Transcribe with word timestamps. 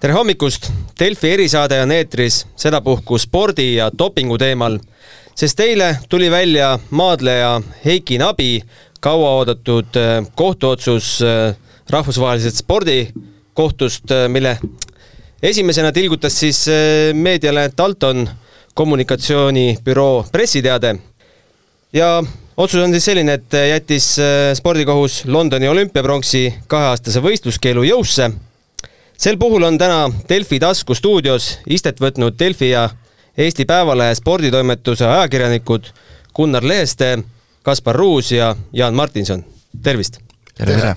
tere 0.00 0.14
hommikust, 0.16 0.70
Delfi 0.96 1.28
erisaade 1.34 1.76
on 1.82 1.90
eetris 1.92 2.46
sedapuhku 2.56 3.18
spordi 3.20 3.74
ja 3.74 3.90
dopingu 3.92 4.38
teemal, 4.40 4.78
sest 5.36 5.60
eile 5.60 5.90
tuli 6.08 6.30
välja 6.32 6.70
maadleja 6.90 7.58
Heiki 7.84 8.16
Nabi 8.18 8.62
kauaoodatud 9.04 10.00
äh, 10.00 10.24
kohtuotsus 10.34 11.20
äh, 11.20 11.52
rahvusvahelisest 11.90 12.62
spordikohtust, 12.64 14.10
äh, 14.10 14.26
mille 14.28 14.56
esimesena 15.42 15.92
tilgutas 15.92 16.40
siis 16.40 16.64
meediale 17.12 17.68
Dalton 17.76 18.28
kommunikatsioonibüroo 18.74 20.26
pressiteade. 20.32 20.96
Ja 21.92 22.22
otsus 22.56 22.80
on 22.80 22.92
siis 22.92 23.04
selline, 23.04 23.36
et 23.36 23.56
jättis 23.68 24.14
spordikohus 24.54 25.24
Londoni 25.26 25.68
olümpiapronksi 25.68 26.54
kaheaastase 26.68 27.20
võistluskeelu 27.24 27.84
jõusse 27.88 28.30
sel 29.20 29.36
puhul 29.36 29.62
on 29.62 29.76
täna 29.78 30.08
Delfi 30.28 30.58
tasku 30.60 30.94
stuudios 30.96 31.58
istet 31.68 32.00
võtnud 32.00 32.38
Delfi 32.40 32.70
ja 32.70 32.86
Eesti 33.36 33.66
Päevalehe 33.68 34.14
sporditoimetuse 34.16 35.04
ajakirjanikud 35.06 35.90
Gunnar 36.36 36.64
Leheste, 36.64 37.18
Kaspar 37.62 37.96
Ruus 37.96 38.32
ja 38.32 38.54
Jaan 38.72 38.94
Martinson, 38.94 39.44
tervist! 39.82 40.18
tere, 40.54 40.72
tere.! 40.72 40.94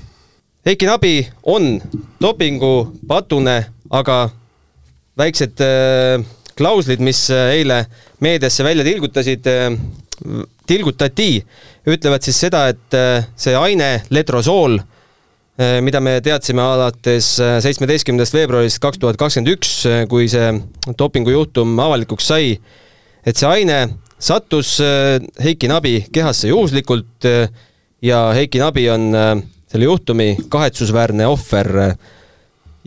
Heiki 0.66 0.88
Nabi 0.88 1.18
on 1.44 1.82
dopingupatune, 2.22 3.58
aga 3.92 4.18
väiksed 5.20 5.60
äh, 5.60 6.24
klauslid, 6.56 7.04
mis 7.04 7.26
äh, 7.32 7.58
eile 7.58 7.84
meediasse 8.24 8.64
välja 8.64 8.88
tilgutasid 8.88 9.52
äh,, 9.52 9.76
tilgutati, 10.68 11.44
ütlevad 11.88 12.24
siis 12.24 12.40
seda, 12.46 12.70
et 12.72 12.96
äh, 12.96 13.28
see 13.36 13.56
aine 13.60 13.98
letrosool 14.16 14.80
mida 15.86 16.00
me 16.02 16.16
teadsime 16.26 16.62
alates 16.66 17.36
äh, 17.42 17.60
seitsmeteistkümnendast 17.62 18.34
veebruarist 18.34 18.80
kaks 18.82 18.98
tuhat 19.02 19.20
kakskümmend 19.22 19.52
üks, 19.54 19.74
äh, 19.86 20.00
kui 20.10 20.26
see 20.32 20.48
dopingujuhtum 20.98 21.76
avalikuks 21.84 22.30
sai, 22.32 22.56
et 23.22 23.38
see 23.38 23.50
aine 23.50 23.78
sattus 24.24 24.78
Heiki 25.44 25.68
Nabi 25.68 25.98
kehasse 26.14 26.48
juhuslikult 26.48 27.28
ja 28.02 28.20
Heiki 28.34 28.62
Nabi 28.62 28.86
on 28.90 29.10
selle 29.68 29.84
juhtumi 29.90 30.28
kahetsusväärne 30.50 31.28
ohver. 31.28 31.70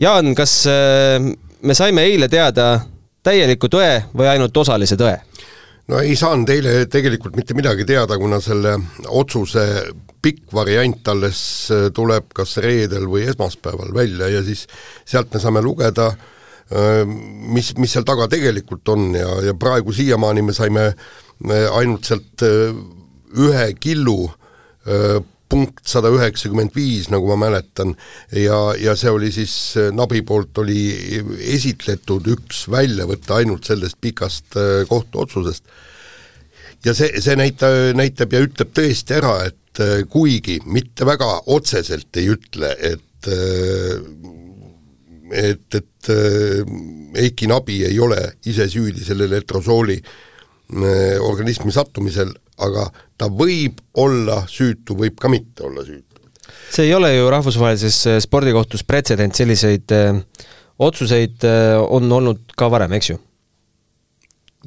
Jaan, 0.01 0.33
kas 0.37 0.55
me 0.65 1.77
saime 1.77 2.07
eile 2.09 2.25
teada 2.29 2.79
täieliku 3.21 3.69
tõe 3.69 4.07
või 4.17 4.31
ainult 4.33 4.57
osalise 4.57 4.97
tõe? 4.97 5.13
No 5.87 6.01
ei 6.03 6.15
saanud 6.19 6.49
eile 6.51 6.73
tegelikult 6.91 7.37
mitte 7.39 7.55
midagi 7.57 7.85
teada, 7.87 8.17
kuna 8.19 8.39
selle 8.43 8.75
otsuse 9.07 9.63
pikk 10.23 10.51
variant 10.55 11.07
alles 11.13 11.39
äh, 11.71 11.87
tuleb 11.95 12.33
kas 12.35 12.57
reedel 12.63 13.07
või 13.09 13.27
esmaspäeval 13.29 13.93
välja 13.95 14.29
ja 14.31 14.41
siis 14.43 14.65
sealt 15.07 15.31
me 15.33 15.41
saame 15.43 15.63
lugeda, 15.63 16.09
äh, 16.71 17.03
mis, 17.07 17.73
mis 17.79 17.95
seal 17.95 18.07
taga 18.07 18.27
tegelikult 18.31 18.89
on 18.93 19.13
ja, 19.15 19.29
ja 19.49 19.55
praegu 19.55 19.95
siiamaani 19.95 20.43
me 20.49 20.57
saime 20.57 20.91
ainult 21.77 22.09
sealt 22.09 22.43
äh, 22.45 22.75
ühe 23.37 23.71
killu 23.79 24.21
punkt 25.49 25.87
sada 25.87 26.11
üheksakümmend 26.11 26.75
viis, 26.75 27.07
nagu 27.13 27.29
ma 27.31 27.37
mäletan, 27.47 27.95
ja, 28.35 28.59
ja 28.79 28.95
see 28.99 29.11
oli 29.13 29.31
siis, 29.31 29.53
Nabi 29.95 30.21
poolt 30.27 30.59
oli 30.63 30.81
esitletud 31.55 32.27
üks 32.33 32.65
väljavõte 32.71 33.35
ainult 33.37 33.67
sellest 33.69 33.99
pikast 34.03 34.57
kohtuotsusest. 34.89 35.63
ja 36.85 36.93
see, 36.93 37.21
see 37.21 37.37
näita-, 37.39 37.93
näitab 37.97 38.33
ja 38.35 38.43
ütleb 38.43 38.73
tõesti 38.75 39.15
ära, 39.17 39.37
et 39.47 39.81
äh, 39.83 40.03
kuigi 40.09 40.59
mitte 40.65 41.07
väga 41.07 41.29
otseselt 41.53 42.17
ei 42.19 42.31
ütle, 42.35 42.73
et 42.77 43.31
äh, 43.31 44.01
et, 45.27 45.75
et 45.75 46.09
äh, 46.13 46.63
Eiki 47.23 47.47
Nabi 47.47 47.81
ei 47.87 47.99
ole 47.99 48.19
ise 48.47 48.67
süüdi 48.69 49.03
selle 49.03 49.29
letrosooli 49.31 49.97
organismi 51.23 51.71
sattumisel, 51.71 52.33
aga 52.57 52.87
ta 53.17 53.29
võib 53.29 53.81
olla 53.97 54.43
süütu, 54.49 54.97
võib 54.97 55.17
ka 55.19 55.29
mitte 55.29 55.65
olla 55.67 55.85
süütu. 55.85 56.03
see 56.71 56.87
ei 56.87 56.95
ole 56.95 57.13
ju 57.15 57.29
rahvusvahelises 57.29 58.23
spordikohtus 58.23 58.83
pretsedent, 58.83 59.35
selliseid 59.35 59.91
öö, 59.91 60.19
otsuseid 60.79 61.43
öö, 61.43 61.79
on 61.89 62.11
olnud 62.11 62.53
ka 62.57 62.69
varem, 62.71 62.93
eks 62.97 63.13
ju? 63.13 63.19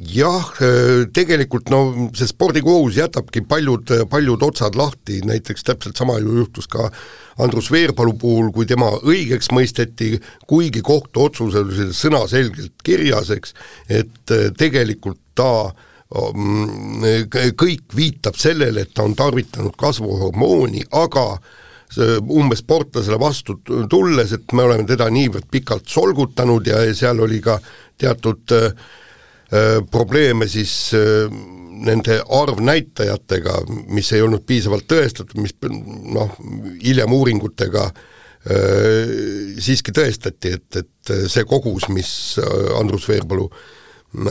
jah, 0.01 0.47
äh, 0.63 1.07
tegelikult 1.13 1.69
no 1.73 1.81
see 2.17 2.29
spordikohus 2.31 2.97
jätabki 2.97 3.43
paljud, 3.49 3.91
paljud 4.11 4.43
otsad 4.43 4.79
lahti, 4.79 5.21
näiteks 5.27 5.67
täpselt 5.67 5.99
sama 5.99 6.19
ju 6.19 6.39
juhtus 6.41 6.69
ka 6.71 6.89
Andrus 7.41 7.71
Veerpalu 7.73 8.15
puhul, 8.21 8.51
kui 8.53 8.67
tema 8.69 8.91
õigeks 9.01 9.51
mõisteti, 9.53 10.15
kuigi 10.49 10.83
kohtuotsus 10.85 11.57
oli 11.61 11.91
sõnaselgelt 11.97 12.81
kirjas, 12.85 13.33
eks, 13.35 13.55
et 13.89 14.35
äh, 14.37 14.49
tegelikult 14.57 15.21
ta 15.35 15.53
mm, 15.69 15.90
kõik 16.11 17.95
viitab 17.95 18.35
sellele, 18.35 18.83
et 18.83 18.95
ta 18.95 19.05
on 19.07 19.15
tarvitanud 19.15 19.77
kasvuhormooni, 19.79 20.83
aga 20.99 21.27
umbes 22.27 22.65
sportlasele 22.65 23.19
vastu 23.19 23.61
tulles, 23.91 24.33
et 24.35 24.53
me 24.55 24.65
oleme 24.67 24.87
teda 24.87 25.07
niivõrd 25.11 25.47
pikalt 25.51 25.87
solgutanud 25.91 26.67
ja 26.67 26.83
seal 26.95 27.23
oli 27.23 27.39
ka 27.43 27.61
teatud 27.99 28.55
äh, 28.57 28.75
Äh, 29.51 29.83
probleeme 29.91 30.47
siis 30.49 30.93
äh, 30.95 31.31
nende 31.71 32.21
arvnäitajatega, 32.29 33.57
mis 33.91 34.13
ei 34.15 34.23
olnud 34.23 34.45
piisavalt 34.47 34.87
tõestatud, 34.87 35.41
mis 35.43 35.57
noh, 36.15 36.37
hiljem 36.85 37.11
uuringutega 37.17 37.83
äh, 37.89 39.11
siiski 39.59 39.91
tõestati, 39.97 40.55
et, 40.55 40.79
et 40.85 41.13
see 41.27 41.43
kogus, 41.51 41.89
mis 41.91 42.13
Andrus 42.79 43.09
Veerpalu 43.11 43.49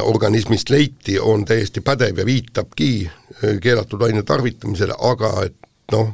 organismist 0.02 0.70
leiti, 0.70 1.20
on 1.20 1.46
täiesti 1.48 1.82
pädev 1.82 2.18
ja 2.20 2.26
viitabki 2.26 3.10
keelatud 3.62 4.02
aine 4.04 4.24
tarvitamisele, 4.28 4.96
aga 5.00 5.32
et 5.46 5.56
noh, 5.94 6.10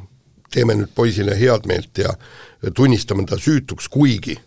teeme 0.53 0.75
nüüd 0.77 0.91
poisile 0.95 1.33
head 1.39 1.65
meelt 1.67 1.97
ja 1.97 2.13
tunnistame 2.75 3.25
ta 3.25 3.39
süütuks, 3.41 3.89
kuigi 3.91 4.37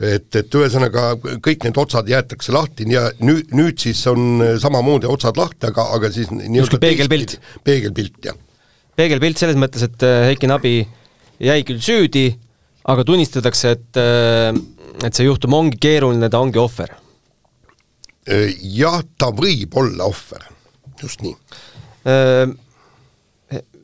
et, 0.00 0.28
et 0.34 0.56
ühesõnaga 0.58 1.14
kõik 1.44 1.66
need 1.66 1.78
otsad 1.80 2.08
jäetakse 2.10 2.54
lahti 2.54 2.86
ja 2.90 3.06
nüüd, 3.22 3.52
nüüd 3.54 3.78
siis 3.80 4.00
on 4.10 4.42
samamoodi 4.60 5.08
otsad 5.10 5.38
lahti, 5.38 5.70
aga, 5.70 5.86
aga 5.96 6.10
siis 6.14 6.32
nii-öelda 6.34 6.80
peegelpilt. 6.82 7.38
peegelpilt, 7.64 8.18
jah. 8.26 8.38
peegelpilt 8.98 9.40
selles 9.40 9.58
mõttes, 9.60 9.86
et 9.86 10.06
äh, 10.06 10.28
Heiki 10.32 10.50
Nabi 10.50 10.80
jäi 11.42 11.62
küll 11.66 11.82
süüdi, 11.82 12.26
aga 12.90 13.06
tunnistatakse, 13.06 13.74
et, 13.78 14.00
äh, 14.00 14.50
et 15.06 15.14
see 15.14 15.28
juhtum 15.28 15.54
ongi 15.56 15.80
keeruline, 15.80 16.30
ta 16.30 16.42
ongi 16.42 16.60
ohver. 16.60 16.92
Äh, 18.28 18.54
jah, 18.74 19.02
ta 19.18 19.30
võib 19.34 19.76
olla 19.80 20.08
ohver, 20.08 20.46
just 21.02 21.24
nii. 21.24 21.36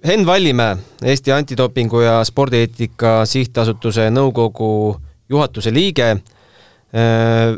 Henn 0.04 0.24
Vallimäe, 0.26 0.76
Eesti 1.04 1.32
Antidopingu 1.32 2.00
ja 2.00 2.20
Spordieetika 2.24 3.20
Sihtasutuse 3.28 4.06
nõukogu 4.12 4.96
juhatuse 5.28 5.72
liige, 5.74 6.08
äh, 6.96 7.50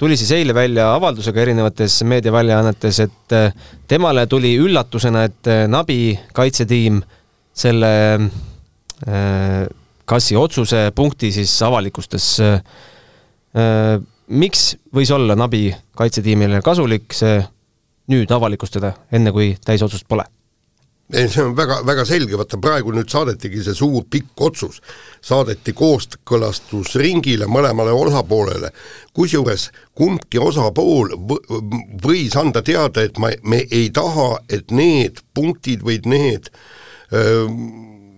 tuli 0.00 0.16
siis 0.16 0.32
eile 0.32 0.54
välja 0.56 0.88
avaldusega 0.94 1.42
erinevates 1.44 1.98
meediaväljaannetes, 2.08 3.00
et 3.04 3.36
äh, 3.36 3.52
temale 3.88 4.24
tuli 4.26 4.54
üllatusena, 4.58 5.26
et 5.28 5.50
äh, 5.50 5.66
Nabi 5.68 6.18
kaitsetiim 6.32 7.02
selle 7.52 7.92
kassi 10.06 10.36
otsuse 10.38 10.92
punkti 10.94 11.32
siis 11.34 11.50
avalikustas. 11.66 12.26
Miks 14.32 14.72
võis 14.94 15.10
olla 15.12 15.36
Nabi 15.38 15.68
kaitsetiimile 15.98 16.62
kasulik 16.64 17.12
see 17.16 17.40
nüüd 18.12 18.30
avalikustada, 18.34 18.94
enne 19.12 19.32
kui 19.32 19.52
täisotsust 19.64 20.08
pole? 20.08 20.24
ei, 21.12 21.28
see 21.28 21.42
on 21.44 21.52
väga, 21.56 21.82
väga 21.86 22.04
selge, 22.08 22.36
vaata 22.40 22.56
praegu 22.62 22.92
nüüd 22.94 23.10
saadetigi 23.12 23.60
see 23.66 23.76
suur 23.76 24.06
pikk 24.10 24.40
otsus, 24.46 24.78
saadeti 25.20 25.74
kooskõlastusringile 25.76 27.48
mõlemale 27.52 27.92
osapoolele, 27.92 28.70
kusjuures 29.12 29.68
kumbki 29.98 30.40
osapool 30.40 31.12
võis 32.06 32.36
anda 32.40 32.64
teada, 32.64 33.04
et 33.04 33.20
ma, 33.20 33.32
me 33.44 33.60
ei 33.68 33.90
taha, 33.92 34.38
et 34.48 34.72
need 34.72 35.20
punktid 35.36 35.84
või 35.84 36.00
need 36.08 36.48
öö, 37.12 37.44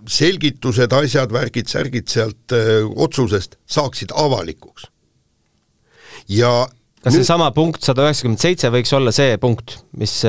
selgitused, 0.06 0.94
asjad, 0.94 1.34
värgid, 1.34 1.70
särgid 1.70 2.10
sealt 2.12 2.54
öö, 2.54 2.84
otsusest 2.94 3.58
saaksid 3.66 4.14
avalikuks. 4.14 4.86
Ja 6.28 6.66
kas 7.04 7.18
seesama 7.18 7.50
punkt 7.56 7.84
sada 7.84 8.06
üheksakümmend 8.06 8.40
seitse 8.40 8.70
võiks 8.72 8.92
olla 8.96 9.12
see 9.12 9.36
punkt, 9.40 9.78
mis, 10.00 10.22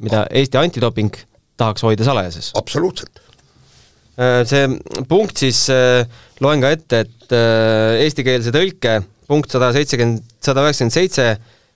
mida 0.00 0.26
Eesti 0.30 0.60
antidoping 0.60 1.16
tahaks 1.56 1.82
hoida 1.86 2.06
salajases. 2.06 2.52
absoluutselt. 2.58 3.24
Äh, 4.14 4.44
see 4.46 4.68
punkt 5.10 5.40
siis, 5.42 5.64
äh, 5.74 6.04
loen 6.42 6.62
ka 6.62 6.70
ette, 6.74 7.02
et 7.02 7.34
äh, 7.34 8.04
eestikeelse 8.04 8.52
tõlke 8.54 9.00
punkt 9.26 9.50
sada 9.50 9.72
seitsekümmend, 9.74 10.22
sada 10.44 10.62
üheksakümmend 10.66 10.94
seitse 10.94 11.26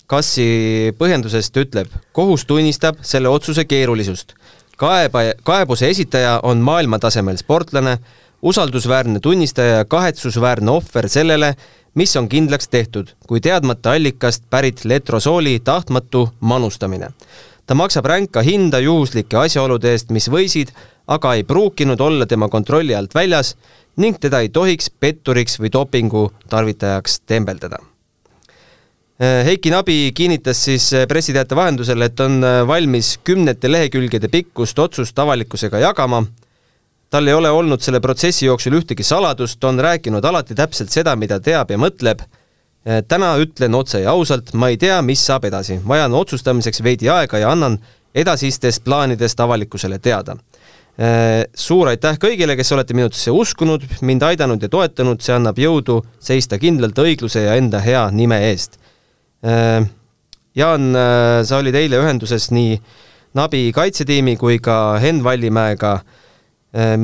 kassi 0.09 0.93
põhjendusest 1.01 1.59
ütleb, 1.61 1.91
kohus 2.17 2.47
tunnistab 2.49 3.03
selle 3.03 3.29
otsuse 3.33 3.67
keerulisust. 3.69 4.37
kaeba, 4.79 5.33
kaebuse 5.43 5.91
esitaja 5.91 6.39
on 6.47 6.63
maailmatasemel 6.63 7.37
sportlane, 7.41 7.97
usaldusväärne 8.43 9.19
tunnistaja 9.21 9.81
ja 9.81 9.85
kahetsusväärne 9.85 10.71
ohver 10.71 11.09
sellele, 11.11 11.57
mis 11.95 12.17
on 12.17 12.29
kindlaks 12.29 12.69
tehtud 12.69 13.15
kui 13.27 13.41
teadmata 13.41 13.93
allikast 13.93 14.45
pärit 14.51 14.85
letrosooli 14.85 15.61
tahtmatu 15.65 16.29
manustamine. 16.41 17.11
ta 17.67 17.75
maksab 17.75 18.07
ränka 18.07 18.43
hinda 18.43 18.79
juhuslike 18.79 19.37
asjaolude 19.37 19.93
eest, 19.93 20.11
mis 20.11 20.31
võisid, 20.31 20.73
aga 21.07 21.35
ei 21.35 21.45
pruukinud 21.45 22.01
olla 22.01 22.27
tema 22.27 22.49
kontrolli 22.49 22.95
alt 22.95 23.15
väljas 23.15 23.57
ning 23.97 24.19
teda 24.21 24.41
ei 24.41 24.49
tohiks 24.49 24.91
petturiks 24.91 25.61
või 25.61 25.73
dopingu 25.73 26.33
tarvitajaks 26.49 27.21
tembeldada 27.27 27.79
Äh, 29.19 29.43
Heiki 29.45 29.71
Nabi 29.75 30.13
kinnitas 30.15 30.61
siis 30.65 30.93
äh, 30.95 31.03
pressiteate 31.11 31.57
vahendusel, 31.59 32.05
et 32.07 32.21
on 32.23 32.37
äh, 32.45 32.61
valmis 32.67 33.17
kümnete 33.27 33.67
lehekülgede 33.67 34.29
pikkust 34.31 34.79
otsust 34.79 35.19
avalikkusega 35.19 35.81
jagama. 35.83 36.21
Tal 37.11 37.29
ei 37.29 37.35
ole 37.35 37.51
olnud 37.51 37.81
selle 37.81 38.01
protsessi 38.01 38.47
jooksul 38.47 38.79
ühtegi 38.81 39.03
saladust, 39.07 39.65
on 39.65 39.81
rääkinud 39.81 40.25
alati 40.25 40.55
täpselt 40.55 40.93
seda, 40.93 41.17
mida 41.17 41.41
teab 41.41 41.71
ja 41.71 41.79
mõtleb. 41.79 42.25
täna 43.09 43.35
ütlen 43.37 43.75
otse 43.75 44.01
ja 44.01 44.11
ausalt, 44.11 44.55
ma 44.55 44.69
ei 44.69 44.77
tea, 44.77 45.03
mis 45.03 45.21
saab 45.27 45.45
edasi, 45.45 45.81
vajan 45.89 46.15
otsustamiseks 46.15 46.83
veidi 46.83 47.09
aega 47.11 47.39
ja 47.39 47.51
annan 47.51 47.79
edasistest 48.15 48.85
plaanidest 48.85 49.41
avalikkusele 49.41 49.99
teada. 49.99 50.37
suur 51.55 51.89
aitäh 51.89 52.19
kõigile, 52.19 52.57
kes 52.57 52.73
olete 52.73 52.95
minutisse 52.95 53.31
uskunud, 53.31 53.83
mind 54.01 54.23
aidanud 54.23 54.63
ja 54.63 54.69
toetanud, 54.69 55.21
see 55.21 55.35
annab 55.35 55.59
jõudu 55.59 56.03
seista 56.21 56.59
kindlalt 56.59 56.99
õigluse 56.99 57.41
ja 57.45 57.55
enda 57.55 57.81
hea 57.81 58.11
nime 58.11 58.41
eest 58.51 58.79
Äh, 59.45 59.87
Jaan, 60.59 60.91
sa 61.47 61.61
olid 61.63 61.77
eile 61.79 62.01
ühenduses 62.03 62.49
nii 62.51 62.73
Nabi 63.39 63.69
kaitsetiimi 63.71 64.35
kui 64.41 64.57
ka 64.59 64.99
Henn 64.99 65.23
Vallimäega. 65.23 66.01
Äh, 66.77 66.97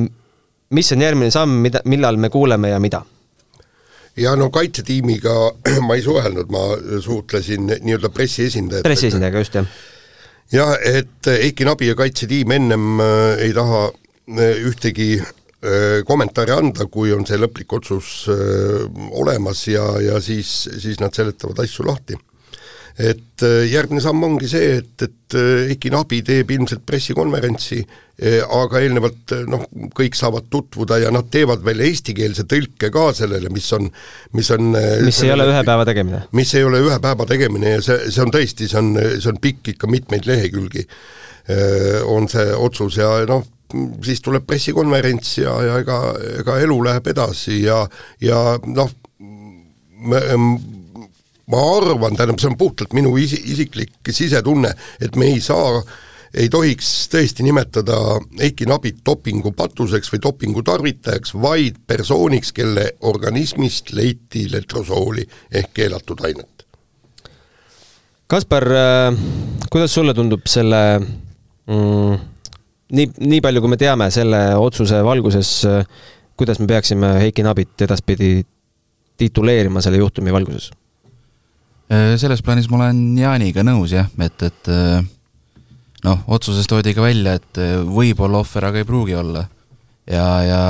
mis 0.70 0.92
on 0.92 1.02
järgmine 1.04 1.30
samm, 1.32 1.60
mida, 1.64 1.80
millal 1.88 2.18
me 2.20 2.30
kuuleme 2.30 2.72
ja 2.74 2.80
mida? 2.80 3.04
ja 4.16 4.36
no 4.38 4.50
kaitsetiimiga 4.54 5.34
ma 5.86 5.96
ei 5.96 6.02
suhelnud, 6.02 6.50
ma 6.52 6.64
suhtlesin 7.02 7.66
nii-öelda 7.80 8.10
pressiesindajatega. 8.14 8.88
pressiesindajaga, 8.88 9.42
just, 9.42 9.54
jah. 9.58 9.66
jah, 10.52 10.74
et 10.84 11.30
Eiki 11.32 11.66
Nabi 11.66 11.88
ja 11.88 11.96
kaitsetiim 11.98 12.52
ennem 12.54 13.00
ei 13.42 13.50
taha 13.56 13.88
ühtegi 14.68 15.16
kommentaari 16.06 16.52
anda, 16.54 16.86
kui 16.86 17.10
on 17.16 17.26
see 17.26 17.40
lõplik 17.40 17.72
otsus 17.74 18.28
olemas 19.16 19.64
ja, 19.66 19.82
ja 20.04 20.20
siis, 20.22 20.52
siis 20.78 21.00
nad 21.00 21.16
seletavad 21.16 21.64
asju 21.64 21.88
lahti. 21.88 22.18
Et 22.98 23.42
järgmine 23.70 24.02
samm 24.02 24.22
ongi 24.22 24.48
see, 24.50 24.78
et, 24.78 25.02
et 25.02 25.36
Eiki 25.72 25.90
Nabi 25.90 26.20
teeb 26.26 26.52
ilmselt 26.54 26.84
pressikonverentsi, 26.86 27.80
aga 28.54 28.82
eelnevalt 28.84 29.34
noh, 29.50 29.64
kõik 29.98 30.14
saavad 30.14 30.46
tutvuda 30.52 31.00
ja 31.02 31.10
nad 31.10 31.26
teevad 31.34 31.64
veel 31.66 31.82
eestikeelse 31.88 32.44
tõlke 32.50 32.92
ka 32.94 33.08
sellele, 33.18 33.50
mis 33.50 33.66
on, 33.74 33.88
mis 34.38 34.50
on 34.54 34.70
mis 35.02 35.18
ei 35.26 35.32
ole 35.34 35.48
ühe 35.50 35.64
päeva 35.66 35.86
tegemine? 35.88 36.22
mis 36.38 36.54
ei 36.54 36.62
ole 36.62 36.78
ühe 36.84 37.00
päeva 37.02 37.26
tegemine 37.26 37.74
ja 37.74 37.82
see, 37.82 38.12
see 38.14 38.22
on 38.22 38.30
tõesti, 38.34 38.70
see 38.70 38.78
on, 38.78 38.92
see 39.18 39.32
on 39.32 39.42
pikk 39.42 39.74
ikka 39.74 39.90
mitmeid 39.90 40.30
lehekülgi, 40.30 40.86
on 42.14 42.30
see 42.30 42.54
otsus 42.54 43.00
ja 43.02 43.10
noh, 43.26 43.42
siis 44.04 44.22
tuleb 44.22 44.46
pressikonverents 44.46 45.38
ja, 45.42 45.54
ja 45.66 45.80
ega, 45.82 45.98
ega 46.40 46.58
elu 46.62 46.78
läheb 46.86 47.10
edasi 47.14 47.64
ja, 47.64 47.80
ja 48.22 48.40
noh, 48.70 48.94
ma 51.52 51.60
arvan, 51.76 52.16
tähendab, 52.16 52.40
see 52.40 52.50
on 52.50 52.58
puhtalt 52.58 52.94
minu 52.96 53.14
isi, 53.20 53.40
isiklik 53.52 54.10
sisetunne, 54.10 54.72
et 55.02 55.16
me 55.20 55.28
ei 55.34 55.40
saa, 55.44 55.82
ei 56.34 56.48
tohiks 56.50 56.90
tõesti 57.12 57.44
nimetada 57.46 57.98
Eiki 58.42 58.66
Nabit 58.70 59.02
dopingupatuseks 59.06 60.12
või 60.14 60.22
dopingu 60.24 60.64
tarvitajaks, 60.66 61.34
vaid 61.36 61.80
persooniks, 61.86 62.52
kelle 62.56 62.90
organismist 63.10 63.92
leiti 63.92 64.46
letrosooli 64.52 65.26
ehk 65.52 65.74
keelatud 65.76 66.24
ainet. 66.24 66.66
Kaspar, 68.30 68.64
äh, 68.72 69.24
kuidas 69.70 69.92
sulle 69.94 70.14
tundub 70.16 70.48
selle 70.48 70.80
mm, 70.98 72.16
nii, 72.96 73.10
nii 73.20 73.42
palju, 73.44 73.60
kui 73.60 73.74
me 73.74 73.78
teame 73.80 74.08
selle 74.14 74.46
otsuse 74.56 75.02
valguses, 75.04 75.50
kuidas 76.40 76.58
me 76.62 76.70
peaksime 76.72 77.12
Heiki 77.20 77.44
Nabit 77.44 77.84
edaspidi 77.84 78.38
tituleerima 79.20 79.84
selle 79.84 80.00
juhtumi 80.00 80.32
valguses? 80.34 80.72
Äh, 81.92 82.14
selles 82.20 82.40
plaanis 82.44 82.70
ma 82.72 82.78
olen 82.80 83.00
Jaaniga 83.18 83.64
nõus 83.66 83.92
jah, 83.92 84.08
et, 84.24 84.42
et 84.46 84.70
äh, 84.72 85.04
noh, 86.06 86.22
otsuses 86.32 86.68
toodi 86.70 86.94
ka 86.96 87.04
välja, 87.04 87.36
et 87.36 87.60
äh, 87.60 87.76
võib-olla 87.84 88.40
ohver, 88.40 88.70
aga 88.70 88.80
ei 88.80 88.88
pruugi 88.88 89.16
olla. 89.20 89.44
ja, 90.08 90.24
ja 90.44 90.62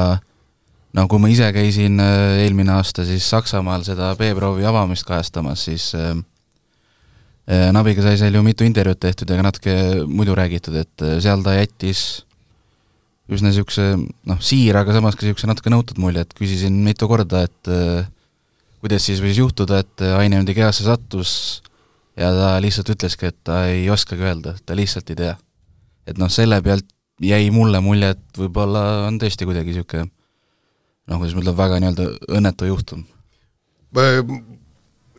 no 0.94 1.06
kui 1.10 1.22
ma 1.22 1.30
ise 1.30 1.46
käisin 1.54 1.98
eelmine 2.02 2.74
aasta 2.74 3.06
siis 3.06 3.26
Saksamaal 3.30 3.86
seda 3.86 4.12
B-proovi 4.18 4.66
avamist 4.66 5.06
kajastamas, 5.06 5.66
siis 5.70 5.92
äh, 5.94 6.14
Nabiga 7.74 8.02
sai 8.02 8.16
seal 8.18 8.34
ju 8.34 8.42
mitu 8.42 8.64
intervjuud 8.64 8.98
tehtud 8.98 9.30
ja 9.30 9.36
ka 9.38 9.46
natuke 9.46 9.74
muidu 10.08 10.34
räägitud, 10.34 10.78
et 10.80 11.06
seal 11.22 11.42
ta 11.44 11.52
jättis 11.54 12.24
üsna 13.30 13.50
niisuguse 13.50 13.86
noh, 14.00 14.40
siira, 14.42 14.82
aga 14.82 14.96
samas 14.96 15.14
ka 15.14 15.26
niisuguse 15.26 15.48
natuke 15.48 15.70
nõutud 15.72 16.00
mulje, 16.02 16.24
et 16.24 16.34
küsisin 16.36 16.76
mitu 16.84 17.06
korda, 17.08 17.44
et 17.46 17.70
äh, 17.70 18.08
kuidas 18.84 19.06
siis 19.08 19.22
võis 19.24 19.38
juhtuda, 19.40 19.80
et 19.80 20.04
aine 20.04 20.36
niimoodi 20.36 20.56
kehasse 20.56 20.84
sattus 20.84 21.62
ja 22.20 22.30
ta 22.36 22.50
lihtsalt 22.60 22.92
ütleski, 22.94 23.30
et 23.32 23.38
ta 23.46 23.64
ei 23.72 23.88
oskagi 23.90 24.26
öelda, 24.26 24.56
ta 24.66 24.76
lihtsalt 24.76 25.10
ei 25.10 25.20
tea. 25.22 25.36
et 26.06 26.20
noh, 26.20 26.28
selle 26.28 26.60
pealt 26.62 26.86
jäi 27.24 27.48
mulle 27.54 27.80
mulje, 27.80 28.10
et 28.12 28.38
võib-olla 28.38 29.06
on 29.08 29.16
tõesti 29.22 29.48
kuidagi 29.48 29.72
niisugune 29.72 30.10
noh, 30.10 31.16
kuidas 31.16 31.34
ma 31.34 31.44
ütlen, 31.44 31.56
väga 31.56 31.80
nii-öelda 31.80 32.10
õnnetu 32.36 32.68
juhtum 32.68 33.06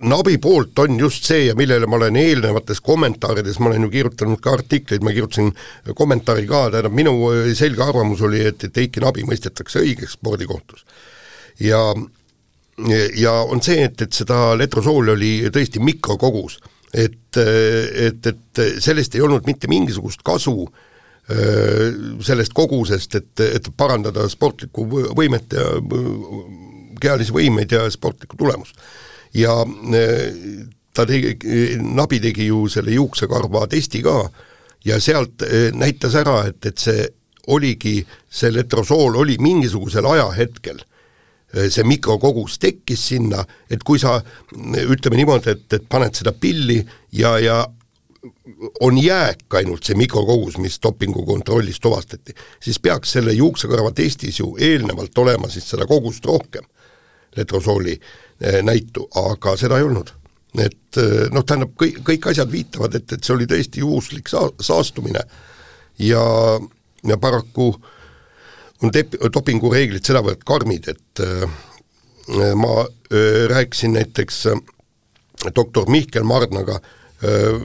Nabi 0.06 0.38
poolt 0.44 0.80
on 0.84 0.98
just 1.00 1.24
see 1.24 1.46
ja 1.48 1.56
millele 1.56 1.88
ma 1.88 1.96
olen 1.96 2.18
eelnevates 2.20 2.82
kommentaarides, 2.84 3.60
ma 3.60 3.70
olen 3.70 3.88
ju 3.88 3.92
kirjutanud 3.94 4.42
ka 4.44 4.52
artikleid, 4.58 5.04
ma 5.06 5.14
kirjutasin 5.16 5.54
kommentaari 5.96 6.44
ka, 6.50 6.66
tähendab 6.74 6.94
minu 6.94 7.14
selge 7.56 7.84
arvamus 7.86 8.22
oli, 8.28 8.44
et, 8.50 8.68
et 8.68 8.82
Eiki 8.84 9.04
Nabi 9.04 9.24
mõistetakse 9.28 9.80
õigeks 9.80 10.18
spordikohtus. 10.20 10.84
ja, 11.64 11.80
ja 13.16 13.32
on 13.48 13.62
see, 13.64 13.86
et, 13.88 14.02
et 14.02 14.14
seda 14.14 14.56
letrosooli 14.60 15.14
oli 15.14 15.32
tõesti 15.54 15.80
mikrokogus, 15.84 16.58
et, 16.94 17.38
et, 17.38 18.28
et 18.32 18.62
sellest 18.84 19.16
ei 19.16 19.24
olnud 19.24 19.48
mitte 19.48 19.70
mingisugust 19.72 20.24
kasu 20.26 20.58
sellest 21.26 22.54
kogusest, 22.54 23.16
et, 23.18 23.42
et 23.42 23.70
parandada 23.78 24.28
sportlikku 24.30 24.84
võimet 25.18 25.56
ja 25.58 25.64
kehalisi 27.02 27.34
võimeid 27.34 27.72
ja 27.74 27.86
sportlikku 27.92 28.38
tulemust. 28.38 28.78
Ja 29.36 29.58
e, 29.66 30.04
ta 30.96 31.06
tegi, 31.08 31.36
Nabi 31.82 32.22
tegi 32.24 32.50
ju 32.50 32.66
selle 32.72 32.94
juuksekarva 32.96 33.66
testi 33.72 34.04
ka 34.06 34.20
ja 34.86 35.00
sealt 35.02 35.44
e, 35.44 35.70
näitas 35.76 36.16
ära, 36.22 36.44
et, 36.50 36.62
et 36.66 36.78
see 36.80 37.08
oligi, 37.52 38.00
see 38.30 38.54
letrosool 38.54 39.20
oli 39.22 39.38
mingisugusel 39.42 40.06
ajahetkel, 40.10 40.80
see 41.54 41.86
mikrokogus 41.88 42.58
tekkis 42.60 43.08
sinna, 43.14 43.44
et 43.72 43.84
kui 43.84 44.00
sa 44.02 44.18
ütleme 44.82 45.20
niimoodi, 45.20 45.54
et, 45.54 45.66
et 45.78 45.86
paned 45.90 46.18
seda 46.18 46.34
pilli 46.36 46.82
ja, 47.16 47.38
ja 47.40 47.62
on 48.82 48.98
jääk 48.98 49.54
ainult 49.60 49.86
see 49.86 49.98
mikrokogus, 49.98 50.58
mis 50.58 50.78
dopingu 50.84 51.26
kontrollis 51.26 51.80
tuvastati, 51.80 52.36
siis 52.60 52.80
peaks 52.80 53.16
selle 53.18 53.34
juuksekarva 53.34 53.92
testis 53.96 54.40
ju 54.40 54.56
eelnevalt 54.60 55.18
olema 55.18 55.50
siis 55.50 55.70
seda 55.70 55.88
kogust 55.90 56.26
rohkem, 56.26 56.66
letrosooli 57.38 57.96
äh, 57.96 58.62
näitu, 58.64 59.10
aga 59.16 59.58
seda 59.58 59.78
ei 59.78 59.88
olnud. 59.88 60.14
et 60.56 60.98
eh, 60.98 61.26
noh, 61.36 61.44
tähendab, 61.44 61.74
kõik, 61.76 61.98
kõik 62.08 62.30
asjad 62.32 62.48
viitavad, 62.48 62.94
et, 62.96 63.12
et 63.12 63.24
see 63.28 63.34
oli 63.34 63.44
tõesti 63.44 63.82
juhuslik 63.84 64.30
saa-, 64.32 64.54
saastumine 64.64 65.20
ja, 66.00 66.22
ja 67.04 67.18
paraku 67.20 67.74
on 68.84 68.92
tep-, 68.96 69.18
dopingureeglid 69.34 70.06
sedavõrd 70.06 70.44
karmid, 70.48 70.90
et 70.92 71.24
äh, 71.24 71.46
ma 72.58 72.76
äh, 72.84 73.46
rääkisin 73.52 73.96
näiteks 73.96 74.46
äh, 74.52 74.62
doktor 75.56 75.90
Mihkel 75.92 76.26
Mardnaga 76.28 76.80
äh, 77.24 77.62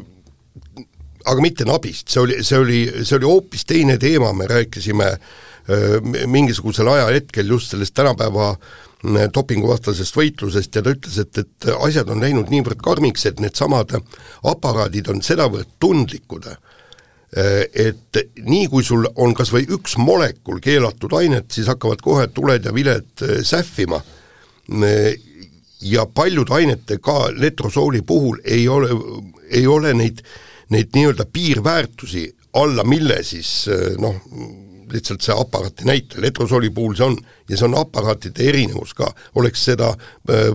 aga 1.27 1.45
mitte 1.45 1.67
nabist, 1.69 2.09
see 2.13 2.23
oli, 2.23 2.39
see 2.47 2.59
oli, 2.59 2.81
see 3.05 3.17
oli 3.19 3.29
hoopis 3.29 3.67
teine 3.69 3.97
teema, 4.01 4.33
me 4.37 4.49
rääkisime 4.51 5.09
äh, 5.11 6.27
mingisugusel 6.27 6.89
ajahetkel 6.89 7.53
just 7.57 7.75
sellest 7.75 7.95
tänapäeva 7.99 8.51
äh, 8.55 9.29
dopinguvastasest 9.35 10.17
võitlusest 10.17 10.77
ja 10.77 10.85
ta 10.85 10.95
ütles, 10.95 11.19
et, 11.23 11.43
et 11.43 11.71
asjad 11.79 12.11
on 12.13 12.25
läinud 12.25 12.53
niivõrd 12.53 12.81
karmiks, 12.85 13.27
et 13.29 13.41
needsamad 13.41 13.97
aparaadid 14.49 15.09
on 15.13 15.23
sedavõrd 15.25 15.71
tundlikud, 15.81 16.51
et 17.31 18.19
nii, 18.43 18.65
kui 18.67 18.83
sul 18.83 19.05
on 19.23 19.35
kas 19.39 19.53
või 19.55 19.69
üks 19.71 19.95
molekul 20.03 20.59
keelatud 20.63 21.13
ainet, 21.15 21.47
siis 21.55 21.69
hakkavad 21.71 22.01
kohe 22.03 22.27
tuled 22.35 22.65
ja 22.67 22.73
viled 22.75 23.23
sähvima. 23.47 24.01
Ja 25.81 26.07
paljude 26.11 26.57
ainete, 26.59 26.99
ka 26.99 27.31
letrosooli 27.31 28.03
puhul 28.03 28.43
ei 28.45 28.67
ole, 28.69 28.91
ei 29.47 29.67
ole 29.71 29.95
neid, 29.95 30.25
neid 30.75 30.91
nii-öelda 30.97 31.29
piirväärtusi, 31.31 32.27
alla 32.59 32.83
mille 32.85 33.23
siis 33.23 33.71
noh, 34.03 34.19
lihtsalt 34.93 35.25
see 35.25 35.35
aparaati 35.37 35.87
näitel, 35.89 36.25
etrosoli 36.27 36.71
puhul 36.75 36.97
see 36.99 37.07
on, 37.07 37.17
ja 37.49 37.59
see 37.59 37.69
on 37.69 37.77
aparaatide 37.81 38.47
erinevus 38.51 38.95
ka, 38.99 39.11
oleks 39.41 39.65
seda 39.71 39.93
äh, 39.95 40.49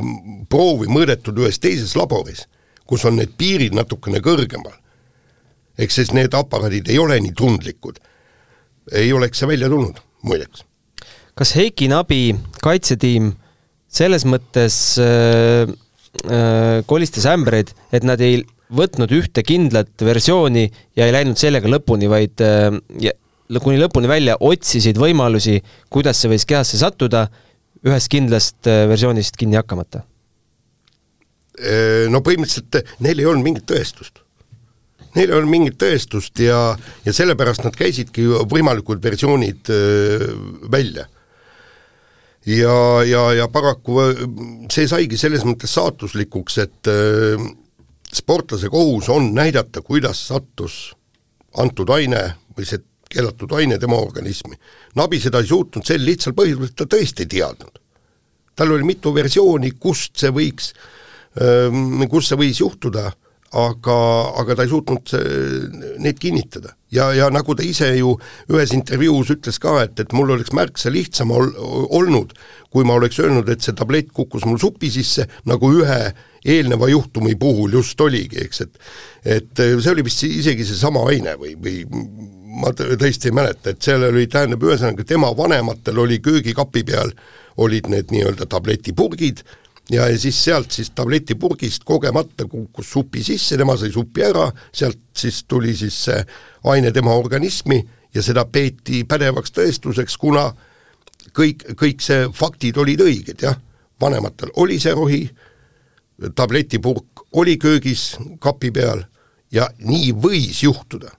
proovi 0.49 0.89
mõõdetud 0.91 1.39
ühes 1.43 1.59
teises 1.63 1.95
laboris, 1.99 2.45
kus 2.85 3.05
on 3.07 3.19
need 3.19 3.35
piirid 3.39 3.75
natukene 3.77 4.21
kõrgemal, 4.23 4.75
eks 5.77 5.99
siis 5.99 6.11
need 6.15 6.35
aparaadid 6.37 6.89
ei 6.91 6.99
ole 7.01 7.19
nii 7.23 7.33
tundlikud, 7.37 7.99
ei 8.93 9.13
oleks 9.13 9.41
see 9.41 9.49
välja 9.49 9.69
tulnud, 9.71 9.99
muideks. 10.25 10.65
kas 11.35 11.55
Heiki 11.57 11.89
Nabi 11.91 12.35
kaitsetiim 12.63 13.33
selles 13.91 14.25
mõttes 14.27 14.97
äh, 15.01 15.69
äh, 16.27 16.81
kolistas 16.87 17.27
ämbreid, 17.31 17.73
et 17.95 18.07
nad 18.07 18.21
ei 18.23 18.43
võtnud 18.75 19.11
ühte 19.13 19.43
kindlat 19.45 19.93
versiooni 20.01 20.65
ja 20.97 21.05
ei 21.05 21.13
läinud 21.13 21.39
sellega 21.39 21.69
lõpuni, 21.69 22.09
vaid 22.09 22.41
äh, 22.43 22.71
kuni 23.61 23.79
lõpuni 23.81 24.09
välja 24.09 24.37
otsisid 24.41 24.97
võimalusi, 24.99 25.59
kuidas 25.93 26.21
see 26.21 26.31
võis 26.33 26.47
kehasse 26.49 26.79
sattuda, 26.81 27.27
ühest 27.85 28.09
kindlast 28.11 28.69
äh, 28.69 28.85
versioonist 28.89 29.37
kinni 29.39 29.59
hakkamata? 29.59 30.03
Äh, 31.55 32.05
no 32.11 32.23
põhimõtteliselt 32.25 32.99
neil 33.05 33.21
ei 33.21 33.29
olnud 33.29 33.45
mingit 33.45 33.67
tõestust. 33.69 34.24
Neil 35.15 35.29
ei 35.31 35.37
olnud 35.37 35.51
mingit 35.51 35.77
tõestust 35.79 36.39
ja, 36.43 36.75
ja 37.05 37.13
sellepärast 37.15 37.63
nad 37.63 37.75
käisidki 37.79 38.25
võimalikud 38.51 39.03
versioonid 39.03 39.71
välja 40.71 41.05
ja, 42.45 43.03
ja, 43.07 43.21
ja 43.33 43.47
paraku 43.47 43.99
see 44.71 44.89
saigi 44.89 45.17
selles 45.17 45.45
mõttes 45.47 45.73
saatuslikuks, 45.75 46.57
et 46.61 46.91
sportlase 48.15 48.69
kohus 48.69 49.09
on 49.09 49.31
näidata, 49.35 49.81
kuidas 49.81 50.21
sattus 50.27 50.93
antud 51.57 51.89
aine 51.95 52.21
või 52.55 52.67
see 52.67 52.83
keelatud 53.15 53.51
aine 53.55 53.77
tema 53.79 53.97
organismi. 54.01 54.57
Nabi 54.95 55.19
seda 55.23 55.41
ei 55.41 55.49
suutnud 55.49 55.85
sel 55.87 56.03
lihtsal 56.05 56.35
põhjusel, 56.37 56.69
et 56.69 56.77
ta 56.77 56.87
tõesti 56.89 57.25
ei 57.25 57.31
teadnud. 57.37 57.81
tal 58.55 58.71
oli 58.71 58.87
mitu 58.87 59.11
versiooni, 59.13 59.71
kust 59.71 60.15
see 60.15 60.31
võiks, 60.31 60.71
kus 62.09 62.29
see 62.29 62.37
võis 62.39 62.59
juhtuda, 62.61 63.11
aga, 63.55 63.97
aga 64.41 64.57
ta 64.57 64.65
ei 64.65 64.71
suutnud 64.71 65.13
neid 66.03 66.19
kinnitada. 66.19 66.75
ja, 66.91 67.09
ja 67.13 67.29
nagu 67.33 67.55
ta 67.55 67.63
ise 67.63 67.89
ju 67.97 68.13
ühes 68.51 68.73
intervjuus 68.75 69.31
ütles 69.33 69.59
ka, 69.59 69.77
et, 69.83 69.99
et 69.99 70.13
mul 70.15 70.35
oleks 70.35 70.53
märksa 70.55 70.91
lihtsam 70.93 71.31
ol, 71.35 71.49
olnud, 71.89 72.35
kui 72.71 72.85
ma 72.87 72.95
oleks 72.99 73.19
öelnud, 73.23 73.49
et 73.49 73.63
see 73.63 73.75
tablett 73.75 74.11
kukkus 74.15 74.45
mul 74.47 74.59
supi 74.61 74.91
sisse, 74.91 75.27
nagu 75.49 75.71
ühe 75.81 75.99
eelneva 76.45 76.89
juhtumi 76.91 77.35
puhul 77.39 77.73
just 77.79 78.01
oligi, 78.01 78.43
eks, 78.45 78.61
et 78.61 78.79
et 79.35 79.63
see 79.81 79.91
oli 79.91 80.05
vist 80.05 80.23
isegi 80.27 80.67
seesama 80.67 81.01
aine 81.09 81.33
või, 81.41 81.55
või 81.57 81.79
ma 82.61 82.71
tõesti 82.75 83.31
ei 83.31 83.35
mäleta, 83.35 83.73
et 83.73 83.81
seal 83.83 84.05
oli, 84.07 84.27
tähendab, 84.31 84.63
ühesõnaga 84.63 85.03
tema 85.07 85.31
vanematel 85.35 85.99
oli 86.05 86.19
köögikapi 86.23 86.85
peal, 86.87 87.11
olid 87.57 87.89
need 87.91 88.11
nii-öelda 88.13 88.47
tabletipurgid 88.51 89.41
ja, 89.89 90.07
ja 90.09 90.19
siis 90.19 90.43
sealt 90.43 90.71
siis 90.71 90.91
tabletipurgist 90.95 91.83
kogemata 91.85 92.47
kukkus 92.49 92.91
supi 92.91 93.23
sisse, 93.23 93.57
tema 93.57 93.77
sai 93.77 93.91
supi 93.93 94.23
ära, 94.25 94.47
sealt 94.73 95.01
siis 95.17 95.43
tuli 95.47 95.75
siis 95.75 95.97
see 96.07 96.21
aine 96.71 96.91
tema 96.91 97.13
organismi 97.15 97.81
ja 98.15 98.23
seda 98.23 98.45
peeti 98.45 99.03
pädevaks 99.07 99.53
tõestuseks, 99.55 100.17
kuna 100.17 100.47
kõik, 101.35 101.67
kõik 101.75 102.03
see 102.03 102.29
faktid 102.33 102.77
olid 102.81 103.03
õiged, 103.05 103.41
jah, 103.43 103.57
vanematel 104.01 104.53
oli 104.61 104.79
see 104.79 104.93
rohi, 104.95 105.23
tabletipurk 106.35 107.25
oli 107.35 107.57
köögis 107.59 108.15
kapi 108.39 108.71
peal 108.71 109.03
ja 109.51 109.67
nii 109.79 110.13
võis 110.19 110.63
juhtuda. 110.63 111.11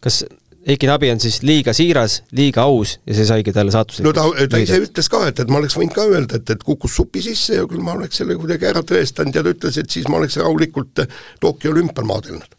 Kas 0.00 0.22
Eiki 0.66 0.88
Nabi 0.90 1.10
on 1.12 1.20
siis 1.22 1.38
liiga 1.46 1.72
siiras, 1.76 2.22
liiga 2.34 2.64
aus 2.66 2.96
ja 3.06 3.14
see 3.16 3.26
saigi 3.28 3.52
talle 3.54 3.72
saatuseks? 3.72 4.04
no 4.04 4.12
ta, 4.16 4.24
ta 4.50 4.60
ise 4.60 4.80
ütles 4.82 5.08
ka, 5.12 5.22
et, 5.30 5.38
et 5.40 5.50
ma 5.52 5.60
oleks 5.60 5.76
võinud 5.78 5.94
ka 5.94 6.06
öelda, 6.08 6.40
et, 6.40 6.50
et 6.50 6.64
kukkus 6.66 6.96
supi 6.98 7.22
sisse 7.24 7.60
ja 7.60 7.66
küll 7.70 7.84
ma 7.84 7.94
oleks 7.96 8.18
selle 8.20 8.36
kuidagi 8.38 8.68
ära 8.68 8.82
tõestanud 8.86 9.38
ja 9.38 9.44
ta 9.46 9.54
ütles, 9.54 9.78
et 9.80 9.90
siis 9.94 10.08
ma 10.10 10.18
oleks 10.18 10.36
rahulikult 10.40 11.04
Tokyo 11.40 11.72
olümpial 11.72 12.08
maadelnud. 12.10 12.56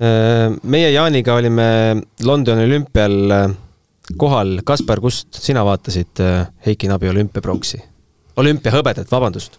Äh, 0.00 0.54
meie 0.62 0.92
Jaaniga 0.94 1.34
olime 1.36 1.66
Londoni 2.24 2.64
olümpial 2.70 3.36
äh, 3.36 3.48
kohal, 4.20 4.60
Kaspar, 4.64 5.02
kust 5.02 5.42
sina 5.42 5.66
vaatasid 5.66 6.22
äh, 6.24 6.46
Heiki 6.66 6.88
Nabi 6.88 7.10
olümpiapronksi? 7.10 7.82
olümpiahõbedat, 8.40 9.10
vabandust 9.10 9.58